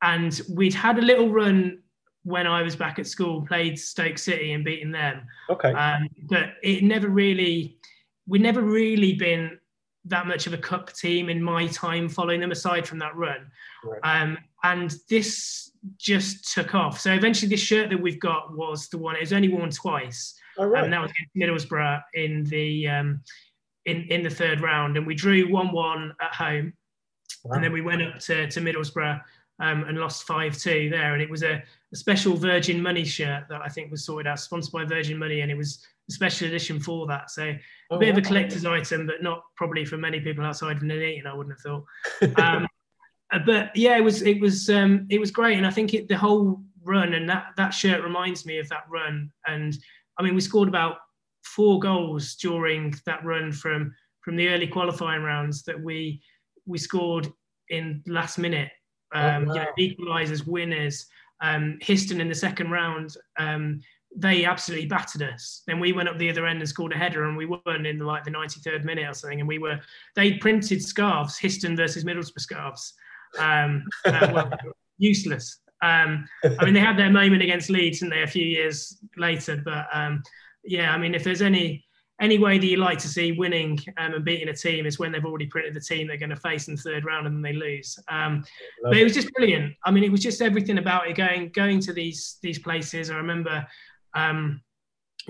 and 0.02 0.40
we'd 0.50 0.74
had 0.74 0.98
a 0.98 1.02
little 1.02 1.31
run 1.31 1.78
when 2.24 2.46
I 2.46 2.62
was 2.62 2.76
back 2.76 2.98
at 2.98 3.07
school, 3.07 3.42
played 3.42 3.78
Stoke 3.78 4.18
City 4.18 4.52
and 4.52 4.64
beaten 4.64 4.92
them. 4.92 5.22
Okay. 5.50 5.72
Um, 5.72 6.09
but 6.28 6.55
it 6.62 6.85
never 6.85 7.09
really, 7.09 7.78
we'd 8.26 8.42
never 8.42 8.62
really 8.62 9.14
been 9.14 9.59
that 10.05 10.26
much 10.26 10.46
of 10.46 10.52
a 10.52 10.59
cup 10.59 10.92
team 10.92 11.28
in 11.28 11.42
my 11.42 11.66
time 11.68 12.09
following 12.09 12.40
them 12.40 12.50
aside 12.50 12.87
from 12.87 12.98
that 12.98 13.16
run. 13.16 13.50
Right. 13.85 14.00
Um, 14.02 14.38
and 14.64 14.94
this 15.09 15.70
just 15.98 16.52
took 16.52 16.74
off. 16.74 17.00
So 17.00 17.12
eventually, 17.12 17.48
this 17.48 17.61
shirt 17.61 17.90
that 17.90 18.00
we've 18.00 18.20
got 18.20 18.57
was 18.57 18.88
the 18.88 18.98
one, 18.98 19.16
it 19.16 19.20
was 19.20 19.33
only 19.33 19.48
worn 19.48 19.70
twice. 19.70 20.35
Oh, 20.59 20.66
right. 20.66 20.85
And 20.85 20.92
that 20.92 21.00
was 21.00 21.11
in 21.35 21.42
Middlesbrough 21.42 22.02
in 22.14 22.44
the 22.44 22.88
um, 22.88 23.20
in, 23.87 24.03
in 24.11 24.23
the 24.23 24.31
third 24.31 24.61
round, 24.61 24.97
and 24.97 25.07
we 25.07 25.14
drew 25.14 25.51
one 25.51 25.73
one 25.73 26.14
at 26.21 26.35
home, 26.35 26.73
wow. 27.45 27.55
and 27.55 27.64
then 27.64 27.73
we 27.73 27.81
went 27.81 28.03
up 28.03 28.18
to, 28.21 28.49
to 28.49 28.61
Middlesbrough 28.61 29.21
um, 29.61 29.85
and 29.85 29.99
lost 29.99 30.27
five 30.27 30.57
two 30.57 30.88
there, 30.90 31.14
and 31.14 31.23
it 31.23 31.31
was 31.31 31.42
a, 31.42 31.62
a, 31.92 31.97
special 31.97 32.37
Virgin 32.37 32.83
Money 32.83 33.05
shirt 33.05 33.45
that 33.49 33.61
I 33.62 33.68
think 33.68 33.90
was 33.90 34.05
sorted 34.05 34.27
out, 34.27 34.40
sponsored 34.40 34.73
by 34.73 34.85
Virgin 34.85 35.18
Money, 35.18 35.40
and 35.40 35.51
it 35.51 35.57
was 35.57 35.85
a 36.09 36.12
special 36.12 36.49
edition 36.49 36.81
for 36.81 37.07
that. 37.07 37.31
So 37.31 37.45
a 37.45 37.59
oh, 37.90 37.99
bit 37.99 38.07
wow. 38.07 38.12
of 38.12 38.18
a 38.18 38.27
collector's 38.27 38.64
item, 38.64 39.07
but 39.07 39.23
not 39.23 39.42
probably 39.57 39.85
for 39.85 39.97
many 39.97 40.21
people 40.21 40.45
outside 40.45 40.77
of 40.77 40.83
Nuneaton, 40.83 41.27
I 41.27 41.35
wouldn't 41.35 41.57
have 41.57 41.62
thought. 41.62 41.85
Um, 42.42 42.66
uh, 43.33 43.38
but 43.47 43.75
yeah, 43.75 43.97
it 43.97 44.03
was 44.03 44.21
it 44.23 44.40
was 44.40 44.68
um, 44.68 45.07
it 45.09 45.18
was 45.18 45.31
great, 45.31 45.57
and 45.57 45.66
I 45.66 45.71
think 45.71 45.95
it, 45.95 46.07
the 46.07 46.18
whole 46.18 46.61
run 46.85 47.14
and 47.14 47.29
that 47.29 47.47
that 47.57 47.71
shirt 47.71 48.03
reminds 48.03 48.45
me 48.45 48.59
of 48.59 48.68
that 48.68 48.85
run. 48.88 49.31
And 49.47 49.77
I 50.18 50.23
mean, 50.23 50.35
we 50.35 50.40
scored 50.40 50.68
about 50.68 50.99
four 51.42 51.81
goals 51.81 52.35
during 52.37 52.94
that 53.07 53.24
run 53.24 53.52
from 53.52 53.94
from 54.22 54.37
the 54.37 54.48
early 54.48 54.66
qualifying 54.66 55.22
rounds 55.22 55.62
that 55.64 55.81
we 55.81 56.20
we 56.66 56.78
scored 56.78 57.28
in 57.68 58.02
last 58.07 58.38
minute. 58.38 58.70
Um, 59.14 59.44
oh, 59.44 59.48
wow. 59.48 59.55
you 59.55 59.61
know, 59.61 59.66
equalisers, 59.78 60.46
winners. 60.46 61.07
Um, 61.40 61.78
Histon 61.83 62.20
in 62.20 62.28
the 62.28 62.35
second 62.35 62.70
round, 62.70 63.16
um, 63.38 63.81
they 64.14 64.44
absolutely 64.44 64.87
battered 64.87 65.22
us. 65.22 65.62
Then 65.66 65.81
we 65.81 65.92
went 65.92 66.09
up 66.09 66.18
the 66.18 66.31
other 66.31 66.46
end 66.46 66.61
and 66.61 66.68
scored 66.68 66.92
a 66.92 66.96
header, 66.96 67.24
and 67.24 67.37
we 67.37 67.46
won 67.46 67.87
in 67.87 67.98
the, 67.98 68.05
like 68.05 68.24
the 68.24 68.31
93rd 68.31 68.85
minute 68.85 69.09
or 69.09 69.14
something. 69.14 69.40
And 69.40 69.48
we 69.48 69.59
were 69.59 69.81
they 70.14 70.35
printed 70.35 70.83
scarves, 70.83 71.38
Histon 71.38 71.76
versus 71.76 72.05
Middlesbrough 72.05 72.40
scarves. 72.40 72.94
Um, 73.38 73.85
useless. 74.98 75.59
Um, 75.83 76.26
I 76.44 76.64
mean, 76.64 76.74
they 76.74 76.81
had 76.81 76.96
their 76.96 77.11
moment 77.11 77.42
against 77.42 77.70
Leeds, 77.70 78.02
and 78.02 78.12
they 78.12 78.22
a 78.22 78.26
few 78.26 78.44
years 78.44 78.98
later, 79.16 79.61
but 79.64 79.87
um, 79.92 80.22
yeah, 80.64 80.92
I 80.92 80.98
mean, 80.98 81.14
if 81.14 81.25
there's 81.25 81.42
any 81.42 81.85
any 82.20 82.38
way 82.38 82.57
that 82.57 82.66
you 82.66 82.77
like 82.77 82.98
to 82.98 83.09
see 83.09 83.33
winning 83.33 83.77
um, 83.96 84.14
and 84.14 84.25
beating 84.25 84.48
a 84.48 84.55
team 84.55 84.87
is 84.87 84.98
when 84.98 85.11
they've 85.11 85.25
already 85.25 85.46
printed 85.46 85.75
the 85.75 85.81
team 85.81 86.07
they're 86.07 86.16
going 86.16 86.31
to 86.31 86.37
face 86.37 86.68
in 86.68 86.77
the 86.77 86.81
third 86.81 87.05
round 87.05 87.27
and 87.27 87.35
then 87.35 87.42
they 87.42 87.59
lose. 87.59 87.98
Um, 88.09 88.44
but 88.85 88.96
it 88.96 89.03
was 89.03 89.14
just 89.14 89.33
brilliant. 89.33 89.75
I 89.85 89.90
mean, 89.90 90.05
it 90.05 90.12
was 90.12 90.22
just 90.22 90.40
everything 90.40 90.79
about 90.79 91.09
it. 91.09 91.16
Going 91.16 91.51
going 91.51 91.81
to 91.81 91.92
these 91.92 92.38
these 92.42 92.59
places. 92.59 93.11
I 93.11 93.16
remember 93.16 93.66
um, 94.14 94.61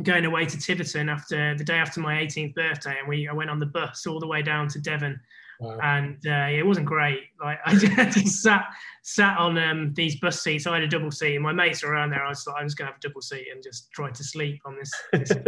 going 0.03 0.25
away 0.25 0.45
to 0.47 0.59
Tiverton 0.59 1.09
after 1.09 1.57
the 1.57 1.65
day 1.65 1.77
after 1.77 2.01
my 2.01 2.17
18th 2.17 2.55
birthday, 2.55 2.97
and 2.99 3.09
we 3.09 3.29
I 3.29 3.33
went 3.33 3.51
on 3.51 3.59
the 3.59 3.67
bus 3.67 4.07
all 4.07 4.21
the 4.21 4.27
way 4.27 4.43
down 4.43 4.69
to 4.69 4.81
Devon 4.81 5.19
Wow. 5.61 5.79
And 5.83 6.19
uh, 6.27 6.49
it 6.51 6.67
wasn't 6.67 6.87
great. 6.87 7.21
Like 7.43 7.59
I 7.67 7.75
just 7.75 8.43
sat 8.43 8.65
sat 9.03 9.39
on 9.39 9.59
um, 9.59 9.93
these 9.95 10.19
bus 10.21 10.43
seats. 10.43 10.67
I 10.67 10.75
had 10.75 10.83
a 10.83 10.89
double 10.89 11.11
seat, 11.11 11.35
and 11.35 11.43
my 11.43 11.53
mates 11.53 11.83
were 11.83 11.93
around 11.93 12.11
there. 12.11 12.25
I 12.25 12.29
was 12.29 12.47
like, 12.47 12.57
I'm 12.59 12.67
just 12.67 12.79
gonna 12.79 12.91
have 12.91 12.99
a 12.99 13.09
double 13.09 13.23
seat 13.23 13.47
and 13.53 13.63
just 13.63 13.91
try 13.93 14.11
to 14.11 14.25
sleep 14.25 14.61
on 14.65 14.77
this. 14.77 14.93
this 15.13 15.33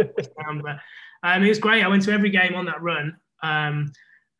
But 0.63 0.77
um, 1.23 1.43
it 1.43 1.49
was 1.49 1.59
great. 1.59 1.83
I 1.83 1.87
went 1.87 2.03
to 2.03 2.11
every 2.11 2.29
game 2.29 2.55
on 2.55 2.65
that 2.65 2.81
run. 2.81 3.15
Um, 3.41 3.91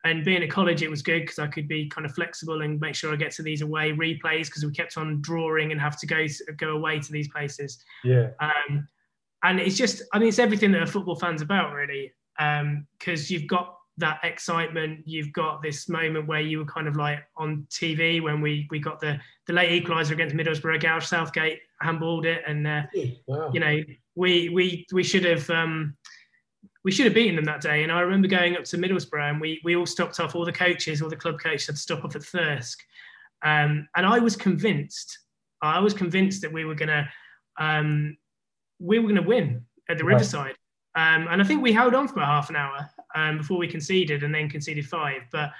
and 0.04 0.24
being 0.24 0.42
at 0.42 0.50
college, 0.50 0.82
it 0.82 0.90
was 0.90 1.02
good 1.02 1.22
because 1.22 1.38
I 1.38 1.48
could 1.48 1.66
be 1.66 1.88
kind 1.88 2.04
of 2.04 2.14
flexible 2.14 2.62
and 2.62 2.80
make 2.80 2.94
sure 2.94 3.12
I 3.12 3.16
get 3.16 3.32
to 3.32 3.42
these 3.42 3.62
away 3.62 3.90
replays 3.90 4.46
because 4.46 4.64
we 4.64 4.70
kept 4.70 4.96
on 4.96 5.20
drawing 5.20 5.72
and 5.72 5.80
have 5.80 5.98
to 5.98 6.06
go 6.06 6.26
to, 6.26 6.52
go 6.56 6.76
away 6.76 7.00
to 7.00 7.12
these 7.12 7.28
places. 7.28 7.82
Yeah. 8.04 8.28
Um, 8.40 8.86
and 9.42 9.58
it's 9.58 9.76
just, 9.76 10.02
I 10.12 10.18
mean, 10.18 10.28
it's 10.28 10.38
everything 10.38 10.70
that 10.72 10.82
a 10.82 10.86
football 10.86 11.16
fan's 11.16 11.42
about, 11.42 11.72
really, 11.72 12.12
because 12.36 13.20
um, 13.20 13.26
you've 13.28 13.48
got 13.48 13.75
that 13.98 14.20
excitement. 14.22 15.00
You've 15.06 15.32
got 15.32 15.62
this 15.62 15.88
moment 15.88 16.26
where 16.26 16.40
you 16.40 16.58
were 16.58 16.64
kind 16.64 16.88
of 16.88 16.96
like 16.96 17.20
on 17.36 17.66
TV 17.70 18.22
when 18.22 18.40
we 18.40 18.66
we 18.70 18.78
got 18.78 19.00
the 19.00 19.18
the 19.46 19.52
late 19.52 19.84
equaliser 19.84 20.12
against 20.12 20.34
Middlesbrough. 20.34 20.80
Gareth 20.80 21.04
Southgate 21.04 21.60
handballed 21.82 22.24
it, 22.24 22.42
and 22.46 22.66
uh, 22.66 22.82
wow. 23.26 23.50
you 23.52 23.60
know 23.60 23.82
we 24.14 24.48
we 24.50 24.86
we 24.92 25.02
should 25.02 25.24
have. 25.24 25.48
Um, 25.50 25.96
we 26.84 26.92
should 26.92 27.06
have 27.06 27.14
beaten 27.14 27.34
them 27.34 27.44
that 27.44 27.60
day. 27.60 27.82
And 27.82 27.90
I 27.90 27.98
remember 27.98 28.28
going 28.28 28.56
up 28.56 28.62
to 28.62 28.78
Middlesbrough 28.78 29.30
and 29.30 29.40
we, 29.40 29.60
we 29.64 29.74
all 29.74 29.86
stopped 29.86 30.20
off, 30.20 30.36
all 30.36 30.44
the 30.44 30.52
coaches, 30.52 31.02
all 31.02 31.08
the 31.08 31.16
club 31.16 31.40
coaches 31.40 31.66
had 31.66 31.74
to 31.74 31.82
stop 31.82 32.04
off 32.04 32.14
at 32.14 32.22
Thirsk. 32.22 32.78
Um, 33.42 33.88
and 33.96 34.06
I 34.06 34.20
was 34.20 34.36
convinced, 34.36 35.18
I 35.60 35.80
was 35.80 35.92
convinced 35.92 36.42
that 36.42 36.52
we 36.52 36.64
were 36.64 36.76
going 36.76 36.90
to, 36.90 37.08
um, 37.58 38.16
we 38.78 39.00
were 39.00 39.08
going 39.08 39.20
to 39.20 39.28
win 39.28 39.64
at 39.88 39.98
the 39.98 40.04
right. 40.04 40.12
Riverside. 40.12 40.54
Um, 40.94 41.26
and 41.28 41.42
I 41.42 41.44
think 41.44 41.60
we 41.60 41.72
held 41.72 41.92
on 41.92 42.06
for 42.06 42.14
about 42.14 42.28
half 42.28 42.50
an 42.50 42.56
hour 42.56 42.88
um, 43.16 43.38
before 43.38 43.58
we 43.58 43.66
conceded 43.66 44.22
and 44.22 44.32
then 44.32 44.48
conceded 44.48 44.86
five. 44.86 45.22
But 45.32 45.50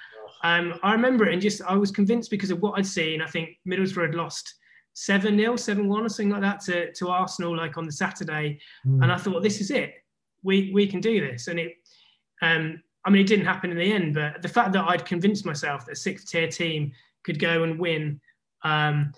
um, 0.44 0.78
I 0.82 0.92
remember 0.92 1.26
it 1.26 1.32
and 1.32 1.42
just 1.42 1.62
I 1.62 1.74
was 1.74 1.90
convinced 1.90 2.30
because 2.30 2.50
of 2.50 2.60
what 2.60 2.78
I'd 2.78 2.86
seen. 2.86 3.22
I 3.22 3.26
think 3.26 3.58
Middlesbrough 3.66 4.06
had 4.06 4.14
lost 4.14 4.54
7 4.92 5.36
0, 5.36 5.56
7 5.56 5.88
1 5.88 6.04
or 6.04 6.08
something 6.08 6.30
like 6.30 6.42
that 6.42 6.60
to, 6.60 6.92
to 6.92 7.08
Arsenal 7.08 7.56
like 7.56 7.76
on 7.76 7.86
the 7.86 7.92
Saturday. 7.92 8.60
Mm. 8.86 9.02
And 9.02 9.12
I 9.12 9.16
thought, 9.16 9.42
this 9.42 9.60
is 9.60 9.70
it. 9.70 9.94
We, 10.42 10.70
we 10.72 10.86
can 10.86 11.00
do 11.00 11.20
this. 11.20 11.48
And 11.48 11.58
it, 11.58 11.72
um, 12.42 12.82
I 13.04 13.10
mean, 13.10 13.22
it 13.22 13.28
didn't 13.28 13.46
happen 13.46 13.70
in 13.70 13.78
the 13.78 13.92
end, 13.92 14.14
but 14.14 14.42
the 14.42 14.48
fact 14.48 14.72
that 14.72 14.84
I'd 14.86 15.04
convinced 15.04 15.46
myself 15.46 15.86
that 15.86 15.92
a 15.92 15.96
sixth 15.96 16.28
tier 16.28 16.48
team 16.48 16.92
could 17.24 17.38
go 17.38 17.62
and 17.62 17.78
win 17.78 18.20
um, 18.62 19.12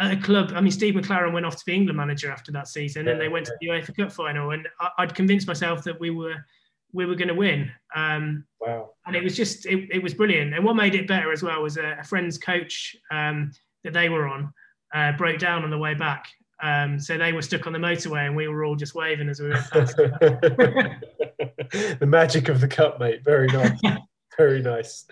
at 0.00 0.12
a 0.12 0.16
club. 0.16 0.52
I 0.54 0.60
mean, 0.60 0.70
Steve 0.70 0.94
McClaren 0.94 1.32
went 1.32 1.44
off 1.44 1.56
to 1.56 1.64
be 1.66 1.74
England 1.74 1.96
manager 1.96 2.30
after 2.30 2.52
that 2.52 2.68
season, 2.68 3.06
yeah, 3.06 3.12
and 3.12 3.20
they 3.20 3.28
went 3.28 3.48
yeah. 3.60 3.72
to 3.74 3.82
the 3.84 3.90
UEFA 3.90 3.96
Cup 3.96 4.12
final. 4.12 4.52
And 4.52 4.68
I, 4.80 4.90
would 5.00 5.14
convinced 5.14 5.46
myself 5.46 5.82
that 5.84 5.98
we 5.98 6.10
were 6.10 6.36
we 6.92 7.06
were 7.06 7.14
going 7.14 7.28
to 7.28 7.34
win. 7.34 7.70
Um, 7.94 8.44
wow! 8.60 8.90
And 9.06 9.16
it 9.16 9.22
was 9.22 9.36
just 9.36 9.66
it, 9.66 9.88
it 9.90 10.02
was 10.02 10.14
brilliant. 10.14 10.54
And 10.54 10.64
what 10.64 10.76
made 10.76 10.94
it 10.94 11.06
better 11.06 11.32
as 11.32 11.42
well 11.42 11.62
was 11.62 11.76
a, 11.76 11.98
a 12.00 12.04
friend's 12.04 12.38
coach 12.38 12.96
um, 13.10 13.52
that 13.84 13.92
they 13.92 14.08
were 14.08 14.28
on 14.28 14.52
uh, 14.94 15.12
broke 15.12 15.38
down 15.38 15.64
on 15.64 15.70
the 15.70 15.78
way 15.78 15.94
back. 15.94 16.26
Um, 16.62 16.98
so 16.98 17.16
they 17.16 17.32
were 17.32 17.42
stuck 17.42 17.66
on 17.66 17.72
the 17.72 17.78
motorway, 17.78 18.26
and 18.26 18.34
we 18.34 18.48
were 18.48 18.64
all 18.64 18.74
just 18.74 18.94
waving 18.94 19.28
as 19.28 19.40
we 19.40 19.50
went 19.50 19.70
past. 19.70 19.96
the 19.96 20.98
magic 22.06 22.48
of 22.48 22.60
the 22.60 22.68
cup, 22.68 22.98
mate. 22.98 23.22
Very 23.24 23.46
nice. 23.48 23.78
Very 24.36 24.62
nice. 24.62 25.04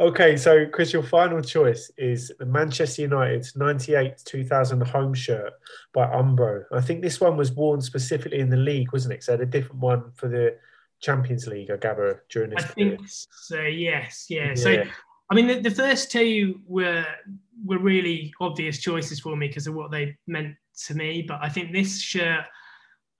Okay, 0.00 0.38
so 0.38 0.64
Chris, 0.64 0.90
your 0.90 1.02
final 1.02 1.42
choice 1.42 1.90
is 1.98 2.32
the 2.38 2.46
Manchester 2.46 3.02
United 3.02 3.46
98 3.54 4.22
2000 4.24 4.80
home 4.80 5.12
shirt 5.12 5.52
by 5.92 6.06
Umbro. 6.06 6.64
I 6.72 6.80
think 6.80 7.02
this 7.02 7.20
one 7.20 7.36
was 7.36 7.52
worn 7.52 7.82
specifically 7.82 8.38
in 8.38 8.48
the 8.48 8.56
league, 8.56 8.90
wasn't 8.94 9.12
it? 9.12 9.22
So 9.22 9.32
they 9.32 9.40
had 9.40 9.48
a 9.48 9.50
different 9.50 9.82
one 9.82 10.12
for 10.14 10.28
the 10.28 10.56
Champions 11.00 11.46
League, 11.46 11.70
I 11.70 11.76
gather, 11.76 12.24
during 12.30 12.50
this. 12.50 12.64
I 12.64 12.68
period. 12.68 12.98
think 12.98 13.08
so, 13.08 13.60
yes. 13.62 14.26
Yeah. 14.28 14.48
yeah. 14.48 14.54
So, 14.54 14.84
I 15.30 15.34
mean, 15.34 15.46
the, 15.46 15.60
the 15.60 15.70
first 15.70 16.10
two 16.10 16.60
were 16.66 17.06
were 17.64 17.78
really 17.78 18.32
obvious 18.40 18.78
choices 18.78 19.20
for 19.20 19.36
me 19.36 19.48
because 19.48 19.66
of 19.66 19.74
what 19.74 19.90
they 19.90 20.16
meant 20.26 20.56
to 20.86 20.94
me. 20.94 21.22
But 21.22 21.40
I 21.42 21.48
think 21.48 21.72
this 21.72 22.00
shirt, 22.00 22.44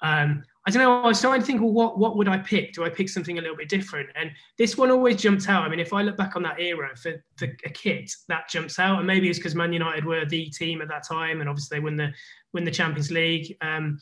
um, 0.02 0.42
I 0.66 0.70
don't 0.70 0.82
know. 0.82 1.02
I 1.02 1.06
was 1.06 1.20
trying 1.20 1.40
to 1.40 1.46
think, 1.46 1.60
well, 1.60 1.72
what 1.72 1.98
what 1.98 2.16
would 2.16 2.28
I 2.28 2.38
pick? 2.38 2.72
Do 2.72 2.84
I 2.84 2.90
pick 2.90 3.08
something 3.08 3.38
a 3.38 3.40
little 3.40 3.56
bit 3.56 3.68
different? 3.68 4.10
And 4.14 4.30
this 4.58 4.76
one 4.76 4.90
always 4.90 5.16
jumped 5.16 5.48
out. 5.48 5.64
I 5.64 5.68
mean, 5.68 5.80
if 5.80 5.92
I 5.92 6.02
look 6.02 6.16
back 6.16 6.36
on 6.36 6.42
that 6.42 6.60
era 6.60 6.94
for, 6.96 7.22
for 7.36 7.46
a 7.64 7.70
kit, 7.70 8.12
that 8.28 8.48
jumps 8.48 8.78
out. 8.78 8.98
And 8.98 9.06
maybe 9.06 9.30
it's 9.30 9.38
because 9.38 9.54
Man 9.54 9.72
United 9.72 10.04
were 10.04 10.26
the 10.26 10.50
team 10.50 10.82
at 10.82 10.88
that 10.88 11.06
time, 11.06 11.40
and 11.40 11.48
obviously 11.48 11.78
they 11.78 11.84
win 11.84 11.96
the 11.96 12.12
win 12.52 12.64
the 12.64 12.70
Champions 12.70 13.10
League. 13.10 13.56
Um, 13.62 13.98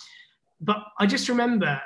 but 0.60 0.78
I 0.98 1.06
just 1.06 1.28
remember 1.28 1.80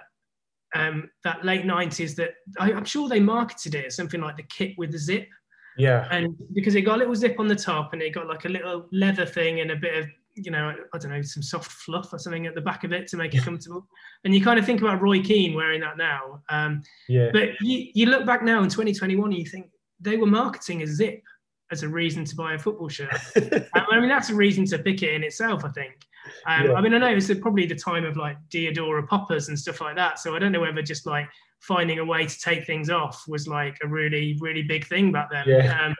um, 0.74 1.10
that 1.24 1.44
late 1.44 1.64
nineties 1.64 2.14
that 2.16 2.30
I, 2.58 2.70
am 2.70 2.84
sure 2.84 3.08
they 3.08 3.20
marketed 3.20 3.74
it 3.74 3.86
as 3.86 3.96
something 3.96 4.20
like 4.20 4.36
the 4.36 4.44
kit 4.44 4.72
with 4.78 4.92
the 4.92 4.98
zip. 4.98 5.28
Yeah. 5.76 6.06
And 6.10 6.34
because 6.52 6.74
it 6.74 6.82
got 6.82 6.96
a 6.96 6.98
little 6.98 7.14
zip 7.14 7.36
on 7.38 7.48
the 7.48 7.56
top 7.56 7.92
and 7.92 8.02
it 8.02 8.14
got 8.14 8.26
like 8.26 8.44
a 8.44 8.48
little 8.48 8.88
leather 8.92 9.24
thing 9.24 9.60
and 9.60 9.70
a 9.70 9.76
bit 9.76 9.96
of 9.96 10.06
you 10.34 10.50
know, 10.50 10.74
I 10.92 10.98
don't 10.98 11.10
know, 11.10 11.22
some 11.22 11.42
soft 11.42 11.70
fluff 11.70 12.12
or 12.12 12.18
something 12.18 12.46
at 12.46 12.54
the 12.54 12.60
back 12.60 12.84
of 12.84 12.92
it 12.92 13.06
to 13.08 13.16
make 13.16 13.34
it 13.34 13.42
comfortable. 13.42 13.86
And 14.24 14.34
you 14.34 14.42
kind 14.42 14.58
of 14.58 14.64
think 14.64 14.80
about 14.80 15.02
Roy 15.02 15.20
Keane 15.20 15.54
wearing 15.54 15.80
that 15.82 15.96
now. 15.96 16.42
Um, 16.48 16.82
yeah. 17.08 17.30
But 17.32 17.60
you, 17.60 17.88
you 17.94 18.06
look 18.06 18.24
back 18.24 18.42
now 18.42 18.62
in 18.62 18.68
2021 18.68 19.30
and 19.30 19.38
you 19.38 19.46
think 19.46 19.70
they 20.00 20.16
were 20.16 20.26
marketing 20.26 20.82
a 20.82 20.86
zip 20.86 21.22
as 21.70 21.82
a 21.82 21.88
reason 21.88 22.24
to 22.24 22.36
buy 22.36 22.54
a 22.54 22.58
football 22.58 22.88
shirt. 22.88 23.14
I 23.74 24.00
mean, 24.00 24.08
that's 24.08 24.30
a 24.30 24.34
reason 24.34 24.64
to 24.66 24.78
pick 24.78 25.02
it 25.02 25.14
in 25.14 25.22
itself, 25.22 25.64
I 25.64 25.68
think. 25.70 26.06
Um, 26.46 26.66
yeah. 26.66 26.72
I 26.74 26.80
mean, 26.80 26.94
I 26.94 26.98
know 26.98 27.08
it's 27.08 27.32
probably 27.40 27.66
the 27.66 27.74
time 27.74 28.04
of 28.04 28.16
like 28.16 28.36
Diadora 28.48 29.06
poppers 29.06 29.48
and 29.48 29.58
stuff 29.58 29.80
like 29.80 29.96
that. 29.96 30.18
So 30.18 30.34
I 30.36 30.38
don't 30.38 30.52
know 30.52 30.60
whether 30.60 30.82
just 30.82 31.06
like 31.06 31.28
finding 31.60 31.98
a 31.98 32.04
way 32.04 32.26
to 32.26 32.40
take 32.40 32.66
things 32.66 32.90
off 32.90 33.24
was 33.26 33.48
like 33.48 33.76
a 33.82 33.88
really, 33.88 34.36
really 34.40 34.62
big 34.62 34.86
thing 34.86 35.12
back 35.12 35.30
then. 35.30 35.44
Yeah. 35.46 35.86
Um, 35.86 35.94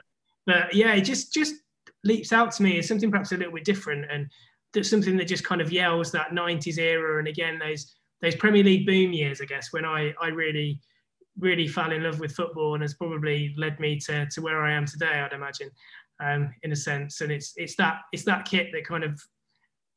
but 0.45 0.73
yeah, 0.73 0.93
it 0.93 1.01
just 1.01 1.33
just 1.33 1.55
leaps 2.03 2.33
out 2.33 2.51
to 2.53 2.63
me 2.63 2.79
as 2.79 2.87
something 2.87 3.09
perhaps 3.09 3.31
a 3.31 3.37
little 3.37 3.53
bit 3.53 3.63
different 3.63 4.05
and 4.11 4.27
that's 4.73 4.89
something 4.89 5.15
that 5.15 5.27
just 5.27 5.45
kind 5.45 5.61
of 5.61 5.71
yells 5.71 6.11
that 6.11 6.31
90s 6.31 6.77
era 6.77 7.17
and 7.17 7.29
again 7.29 7.57
those 7.57 7.95
those 8.23 8.35
Premier 8.35 8.63
League 8.63 8.87
boom 8.87 9.13
years, 9.13 9.41
I 9.41 9.45
guess, 9.45 9.71
when 9.71 9.85
I 9.85 10.13
I 10.19 10.29
really 10.29 10.79
really 11.39 11.67
fell 11.67 11.91
in 11.91 12.03
love 12.03 12.19
with 12.19 12.31
football 12.31 12.73
and 12.73 12.81
has 12.81 12.93
probably 12.93 13.53
led 13.57 13.79
me 13.79 13.99
to 13.99 14.25
to 14.27 14.41
where 14.41 14.63
I 14.63 14.71
am 14.71 14.85
today, 14.85 15.19
I'd 15.19 15.33
imagine, 15.33 15.69
um, 16.19 16.53
in 16.63 16.71
a 16.71 16.75
sense. 16.75 17.21
And 17.21 17.31
it's 17.31 17.53
it's 17.57 17.75
that 17.75 17.97
it's 18.11 18.23
that 18.23 18.45
kit 18.45 18.69
that 18.71 18.87
kind 18.87 19.03
of 19.03 19.21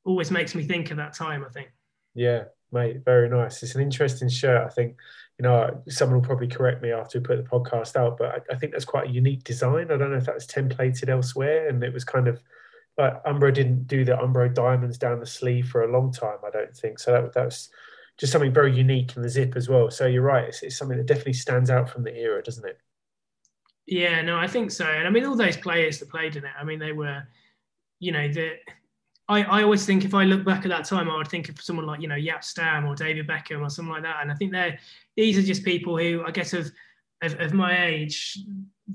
always 0.07 0.31
makes 0.31 0.55
me 0.55 0.65
think 0.65 0.91
of 0.91 0.97
that 0.97 1.13
time. 1.13 1.45
I 1.45 1.51
think. 1.51 1.69
Yeah, 2.15 2.45
mate, 2.73 3.05
very 3.05 3.29
nice. 3.29 3.63
It's 3.63 3.75
an 3.75 3.83
interesting 3.83 4.31
shirt. 4.31 4.67
I 4.67 4.71
think 4.71 4.97
you 5.39 5.43
know, 5.43 5.83
someone 5.89 6.19
will 6.19 6.27
probably 6.27 6.49
correct 6.49 6.83
me 6.83 6.93
after 6.93 7.19
we 7.19 7.25
put 7.25 7.37
the 7.37 7.49
podcast 7.49 7.97
out, 7.97 8.17
but 8.17 8.29
I, 8.51 8.55
I, 8.55 8.57
think 8.57 8.73
that's 8.73 8.87
quite 8.87 9.09
a 9.09 9.13
unique 9.13 9.45
design. 9.45 9.91
I 9.91 9.99
don't 9.99 10.11
know 10.11 10.17
if 10.17 10.25
that 10.25 10.35
was 10.35 10.47
templated 10.47 11.11
elsewhere, 11.11 11.69
and 11.69 11.83
it 11.85 11.93
was 11.93 12.05
kind 12.05 12.27
of 12.27 12.43
like 12.97 13.23
Umbro 13.25 13.53
didn't 13.53 13.87
do 13.87 14.03
the 14.03 14.13
Umbro 14.13 14.53
diamonds 14.53 14.97
down 14.97 15.21
the 15.21 15.27
sleeve 15.27 15.69
for 15.69 15.85
a 15.85 15.93
long 15.93 16.11
time. 16.11 16.39
I 16.47 16.51
don't 16.51 16.75
think 16.75 16.99
so. 16.99 17.13
That, 17.13 17.35
that 17.35 17.45
was 17.45 17.69
just 18.17 18.33
something 18.33 18.53
very 18.53 18.75
unique 18.75 19.15
in 19.15 19.23
the 19.23 19.29
zip 19.29 19.57
as 19.57 19.69
well. 19.69 19.91
So 19.91 20.07
you're 20.07 20.23
right; 20.23 20.45
it's, 20.45 20.63
it's 20.63 20.79
something 20.79 20.97
that 20.97 21.07
definitely 21.07 21.35
stands 21.35 21.69
out 21.69 21.91
from 21.91 22.03
the 22.03 22.17
era, 22.17 22.43
doesn't 22.43 22.67
it? 22.67 22.79
Yeah, 23.87 24.23
no, 24.23 24.39
I 24.39 24.47
think 24.47 24.71
so. 24.71 24.87
And 24.87 25.07
I 25.07 25.11
mean, 25.11 25.27
all 25.27 25.37
those 25.37 25.59
players 25.59 25.99
that 25.99 26.09
played 26.09 26.37
in 26.37 26.45
it, 26.45 26.51
I 26.59 26.65
mean, 26.65 26.79
they 26.79 26.93
were, 26.93 27.25
you 28.01 28.11
know, 28.11 28.27
the 28.27 28.55
I, 29.29 29.43
I 29.43 29.63
always 29.63 29.85
think 29.85 30.05
if 30.05 30.15
I 30.15 30.25
look 30.25 30.45
back 30.45 30.65
at 30.65 30.69
that 30.69 30.85
time, 30.85 31.11
I 31.11 31.17
would 31.17 31.29
think 31.29 31.49
of 31.49 31.61
someone 31.61 31.87
like, 31.87 32.01
you 32.01 32.09
know, 32.09 32.15
Jaap 32.15 32.45
Stam 32.45 32.87
or 32.87 32.95
David 32.95 33.27
Beckham 33.27 33.61
or 33.61 33.69
something 33.69 33.93
like 33.93 34.05
that. 34.05 34.19
And 34.23 34.31
I 34.31 34.35
think 34.35 34.53
they're, 34.53 34.79
these 35.17 35.37
are 35.37 35.43
just 35.43 35.65
people 35.65 35.99
who, 35.99 36.23
I 36.25 36.31
guess, 36.31 36.53
of, 36.53 36.71
of, 37.23 37.35
of 37.41 37.53
my 37.53 37.87
age, 37.87 38.39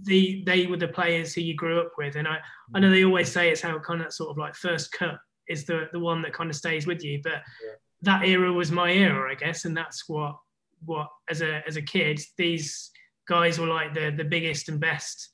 the, 0.03 0.41
they 0.45 0.67
were 0.67 0.77
the 0.77 0.87
players 0.87 1.33
who 1.33 1.41
you 1.41 1.55
grew 1.55 1.81
up 1.81 1.91
with. 1.97 2.15
And 2.15 2.27
I, 2.27 2.37
I 2.73 2.79
know 2.79 2.89
they 2.89 3.03
always 3.03 3.29
say 3.29 3.49
it's 3.49 3.61
how 3.61 3.77
kind 3.79 4.01
of 4.01 4.13
sort 4.13 4.29
of 4.29 4.37
like 4.37 4.55
first 4.55 4.93
cut 4.93 5.17
is 5.49 5.65
the, 5.65 5.89
the 5.91 5.99
one 5.99 6.21
that 6.21 6.33
kind 6.33 6.49
of 6.49 6.55
stays 6.55 6.87
with 6.87 7.03
you. 7.03 7.19
But 7.21 7.41
yeah. 7.63 7.73
that 8.03 8.25
era 8.25 8.53
was 8.53 8.71
my 8.71 8.91
era, 8.91 9.29
I 9.29 9.35
guess. 9.35 9.65
And 9.65 9.75
that's 9.75 10.07
what, 10.07 10.37
what 10.85 11.09
as 11.29 11.41
a, 11.41 11.61
as 11.67 11.75
a 11.75 11.81
kid, 11.81 12.21
these 12.37 12.89
guys 13.27 13.59
were 13.59 13.67
like 13.67 13.93
the, 13.93 14.13
the 14.15 14.23
biggest 14.23 14.69
and 14.69 14.79
best 14.79 15.29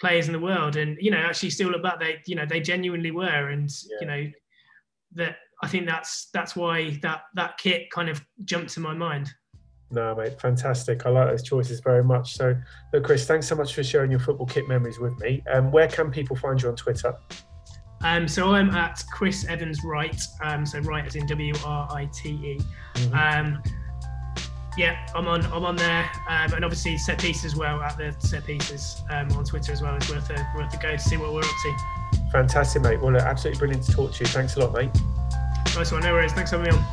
players 0.00 0.26
in 0.26 0.32
the 0.32 0.40
world. 0.40 0.76
And 0.76 0.96
you 1.00 1.10
know, 1.10 1.18
actually, 1.18 1.50
still 1.50 1.70
look 1.70 1.82
back, 1.82 2.00
they 2.00 2.18
you 2.26 2.34
know 2.34 2.46
they 2.46 2.60
genuinely 2.60 3.10
were, 3.10 3.50
and 3.50 3.70
yeah. 3.88 3.96
you 4.00 4.06
know 4.06 4.30
that 5.14 5.36
I 5.62 5.68
think 5.68 5.86
that's 5.86 6.28
that's 6.32 6.56
why 6.56 6.98
that 7.02 7.22
that 7.34 7.58
kit 7.58 7.90
kind 7.90 8.08
of 8.08 8.20
jumped 8.44 8.70
to 8.74 8.80
my 8.80 8.94
mind. 8.94 9.30
No, 9.92 10.14
mate, 10.14 10.40
fantastic. 10.40 11.04
I 11.04 11.10
like 11.10 11.28
those 11.28 11.42
choices 11.42 11.80
very 11.80 12.04
much. 12.04 12.36
So, 12.36 12.54
look, 12.92 13.04
Chris, 13.04 13.26
thanks 13.26 13.48
so 13.48 13.56
much 13.56 13.74
for 13.74 13.82
sharing 13.82 14.12
your 14.12 14.20
football 14.20 14.46
kit 14.46 14.68
memories 14.68 15.00
with 15.00 15.18
me. 15.18 15.42
Um, 15.52 15.72
where 15.72 15.88
can 15.88 16.12
people 16.12 16.36
find 16.36 16.62
you 16.62 16.68
on 16.68 16.76
Twitter? 16.76 17.12
Um, 18.02 18.28
so 18.28 18.54
I'm 18.54 18.70
at 18.70 19.02
Chris 19.12 19.44
Evans 19.46 19.82
Write. 19.84 20.22
Um, 20.42 20.64
so 20.64 20.78
Write 20.80 21.06
as 21.06 21.16
in 21.16 21.26
W 21.26 21.52
R 21.66 21.88
I 21.90 22.08
T 22.14 22.30
E. 22.30 22.60
Mm-hmm. 22.94 23.14
Um, 23.14 23.62
yeah, 24.76 25.06
I'm 25.14 25.26
on. 25.26 25.44
I'm 25.46 25.64
on 25.64 25.76
there, 25.76 26.10
um, 26.28 26.52
and 26.54 26.64
obviously 26.64 26.96
set 26.96 27.20
pieces 27.20 27.44
as 27.44 27.56
well 27.56 27.80
at 27.82 27.96
the 27.96 28.14
set 28.18 28.44
pieces 28.44 29.02
um, 29.10 29.30
on 29.32 29.44
Twitter 29.44 29.72
as 29.72 29.82
well. 29.82 29.94
It's 29.96 30.08
worth 30.10 30.30
a 30.30 30.46
worth 30.56 30.72
a 30.72 30.76
go 30.78 30.92
to 30.92 30.98
see 30.98 31.16
what 31.16 31.32
we're 31.32 31.40
up 31.40 31.44
to. 31.44 31.76
Fantastic, 32.32 32.82
mate. 32.82 33.00
Well, 33.00 33.16
absolutely 33.16 33.58
brilliant 33.58 33.84
to 33.84 33.92
talk 33.92 34.12
to 34.12 34.20
you. 34.20 34.26
Thanks 34.26 34.56
a 34.56 34.60
lot, 34.60 34.72
mate. 34.72 34.90
Nice 35.74 35.92
one. 35.92 36.02
No 36.02 36.12
worries. 36.12 36.32
Thanks 36.32 36.50
for 36.50 36.58
having 36.58 36.72
me 36.72 36.78
on. 36.78 36.84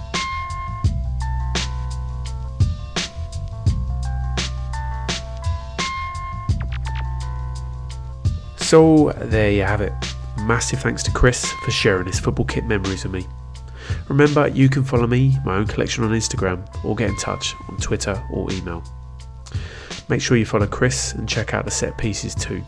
So 8.58 9.13
there 9.16 9.52
you 9.52 9.63
have 9.63 9.80
it. 9.80 9.94
Massive 10.42 10.82
thanks 10.82 11.02
to 11.04 11.12
Chris 11.12 11.50
for 11.63 11.72
sharing 11.72 12.06
his 12.06 12.20
football 12.20 12.46
kit 12.46 12.66
memories 12.66 13.04
with 13.04 13.13
me. 13.13 13.28
Remember, 14.10 14.48
you 14.48 14.70
can 14.70 14.84
follow 14.84 15.08
me, 15.08 15.36
my 15.46 15.56
own 15.56 15.67
collection 15.67 16.04
on 16.04 16.12
Instagram, 16.12 16.65
or 16.86 16.96
get 16.96 17.10
in 17.10 17.17
touch 17.17 17.56
on 17.67 17.78
Twitter 17.78 18.22
or 18.32 18.52
email. 18.52 18.84
Make 20.10 20.22
sure 20.22 20.38
you 20.38 20.46
follow 20.46 20.67
Chris 20.67 21.13
and 21.13 21.28
check 21.28 21.54
out 21.54 21.65
the 21.65 21.72
set 21.72 21.98
pieces 21.98 22.34
too. 22.34 22.63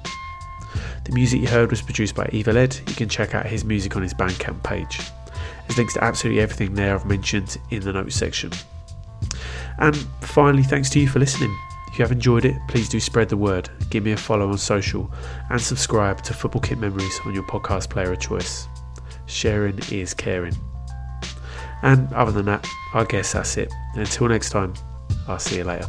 The 1.05 1.13
music 1.13 1.41
you 1.41 1.47
heard 1.47 1.71
was 1.71 1.81
produced 1.81 2.15
by 2.15 2.29
Eva 2.31 2.51
Led. 2.51 2.75
You 2.87 2.95
can 2.95 3.09
check 3.09 3.33
out 3.33 3.45
his 3.45 3.63
music 3.63 3.95
on 3.95 4.03
his 4.03 4.13
Bandcamp 4.13 4.61
page. 4.63 4.99
There's 5.67 5.77
links 5.77 5.93
to 5.93 6.03
absolutely 6.03 6.41
everything 6.41 6.73
there 6.73 6.93
I've 6.93 7.05
mentioned 7.05 7.57
in 7.71 7.81
the 7.81 7.93
notes 7.93 8.15
section. 8.15 8.51
And 9.77 9.95
finally, 10.21 10.63
thanks 10.63 10.89
to 10.91 10.99
you 10.99 11.07
for 11.07 11.19
listening. 11.19 11.55
If 11.87 11.97
you 11.97 12.03
have 12.03 12.11
enjoyed 12.11 12.45
it, 12.45 12.55
please 12.67 12.89
do 12.89 12.99
spread 12.99 13.29
the 13.29 13.37
word, 13.37 13.69
give 13.89 14.03
me 14.03 14.11
a 14.11 14.17
follow 14.17 14.49
on 14.49 14.57
social, 14.57 15.11
and 15.49 15.59
subscribe 15.59 16.21
to 16.23 16.33
Football 16.33 16.61
Kit 16.61 16.77
Memories 16.77 17.19
on 17.25 17.33
your 17.33 17.43
podcast 17.43 17.89
player 17.89 18.11
of 18.11 18.19
choice. 18.19 18.67
Sharing 19.25 19.79
is 19.91 20.13
caring. 20.13 20.55
And 21.81 22.11
other 22.13 22.31
than 22.31 22.45
that, 22.45 22.67
I 22.93 23.03
guess 23.05 23.33
that's 23.33 23.57
it. 23.57 23.73
Until 23.95 24.27
next 24.27 24.49
time, 24.49 24.73
I'll 25.27 25.39
see 25.39 25.57
you 25.57 25.63
later. 25.63 25.87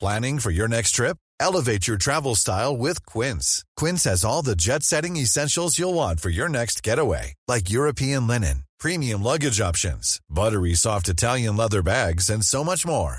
Planning 0.00 0.40
for 0.40 0.50
your 0.50 0.66
next 0.66 0.96
trip? 0.96 1.16
Elevate 1.38 1.86
your 1.86 1.96
travel 1.96 2.34
style 2.34 2.76
with 2.76 3.06
Quince. 3.06 3.64
Quince 3.76 4.02
has 4.02 4.24
all 4.24 4.42
the 4.42 4.56
jet 4.56 4.82
setting 4.82 5.16
essentials 5.16 5.78
you'll 5.78 5.94
want 5.94 6.18
for 6.18 6.28
your 6.28 6.48
next 6.48 6.82
getaway, 6.82 7.34
like 7.46 7.70
European 7.70 8.26
linen, 8.26 8.64
premium 8.80 9.22
luggage 9.22 9.60
options, 9.60 10.20
buttery 10.28 10.74
soft 10.74 11.08
Italian 11.08 11.56
leather 11.56 11.82
bags, 11.82 12.28
and 12.30 12.44
so 12.44 12.64
much 12.64 12.84
more. 12.84 13.18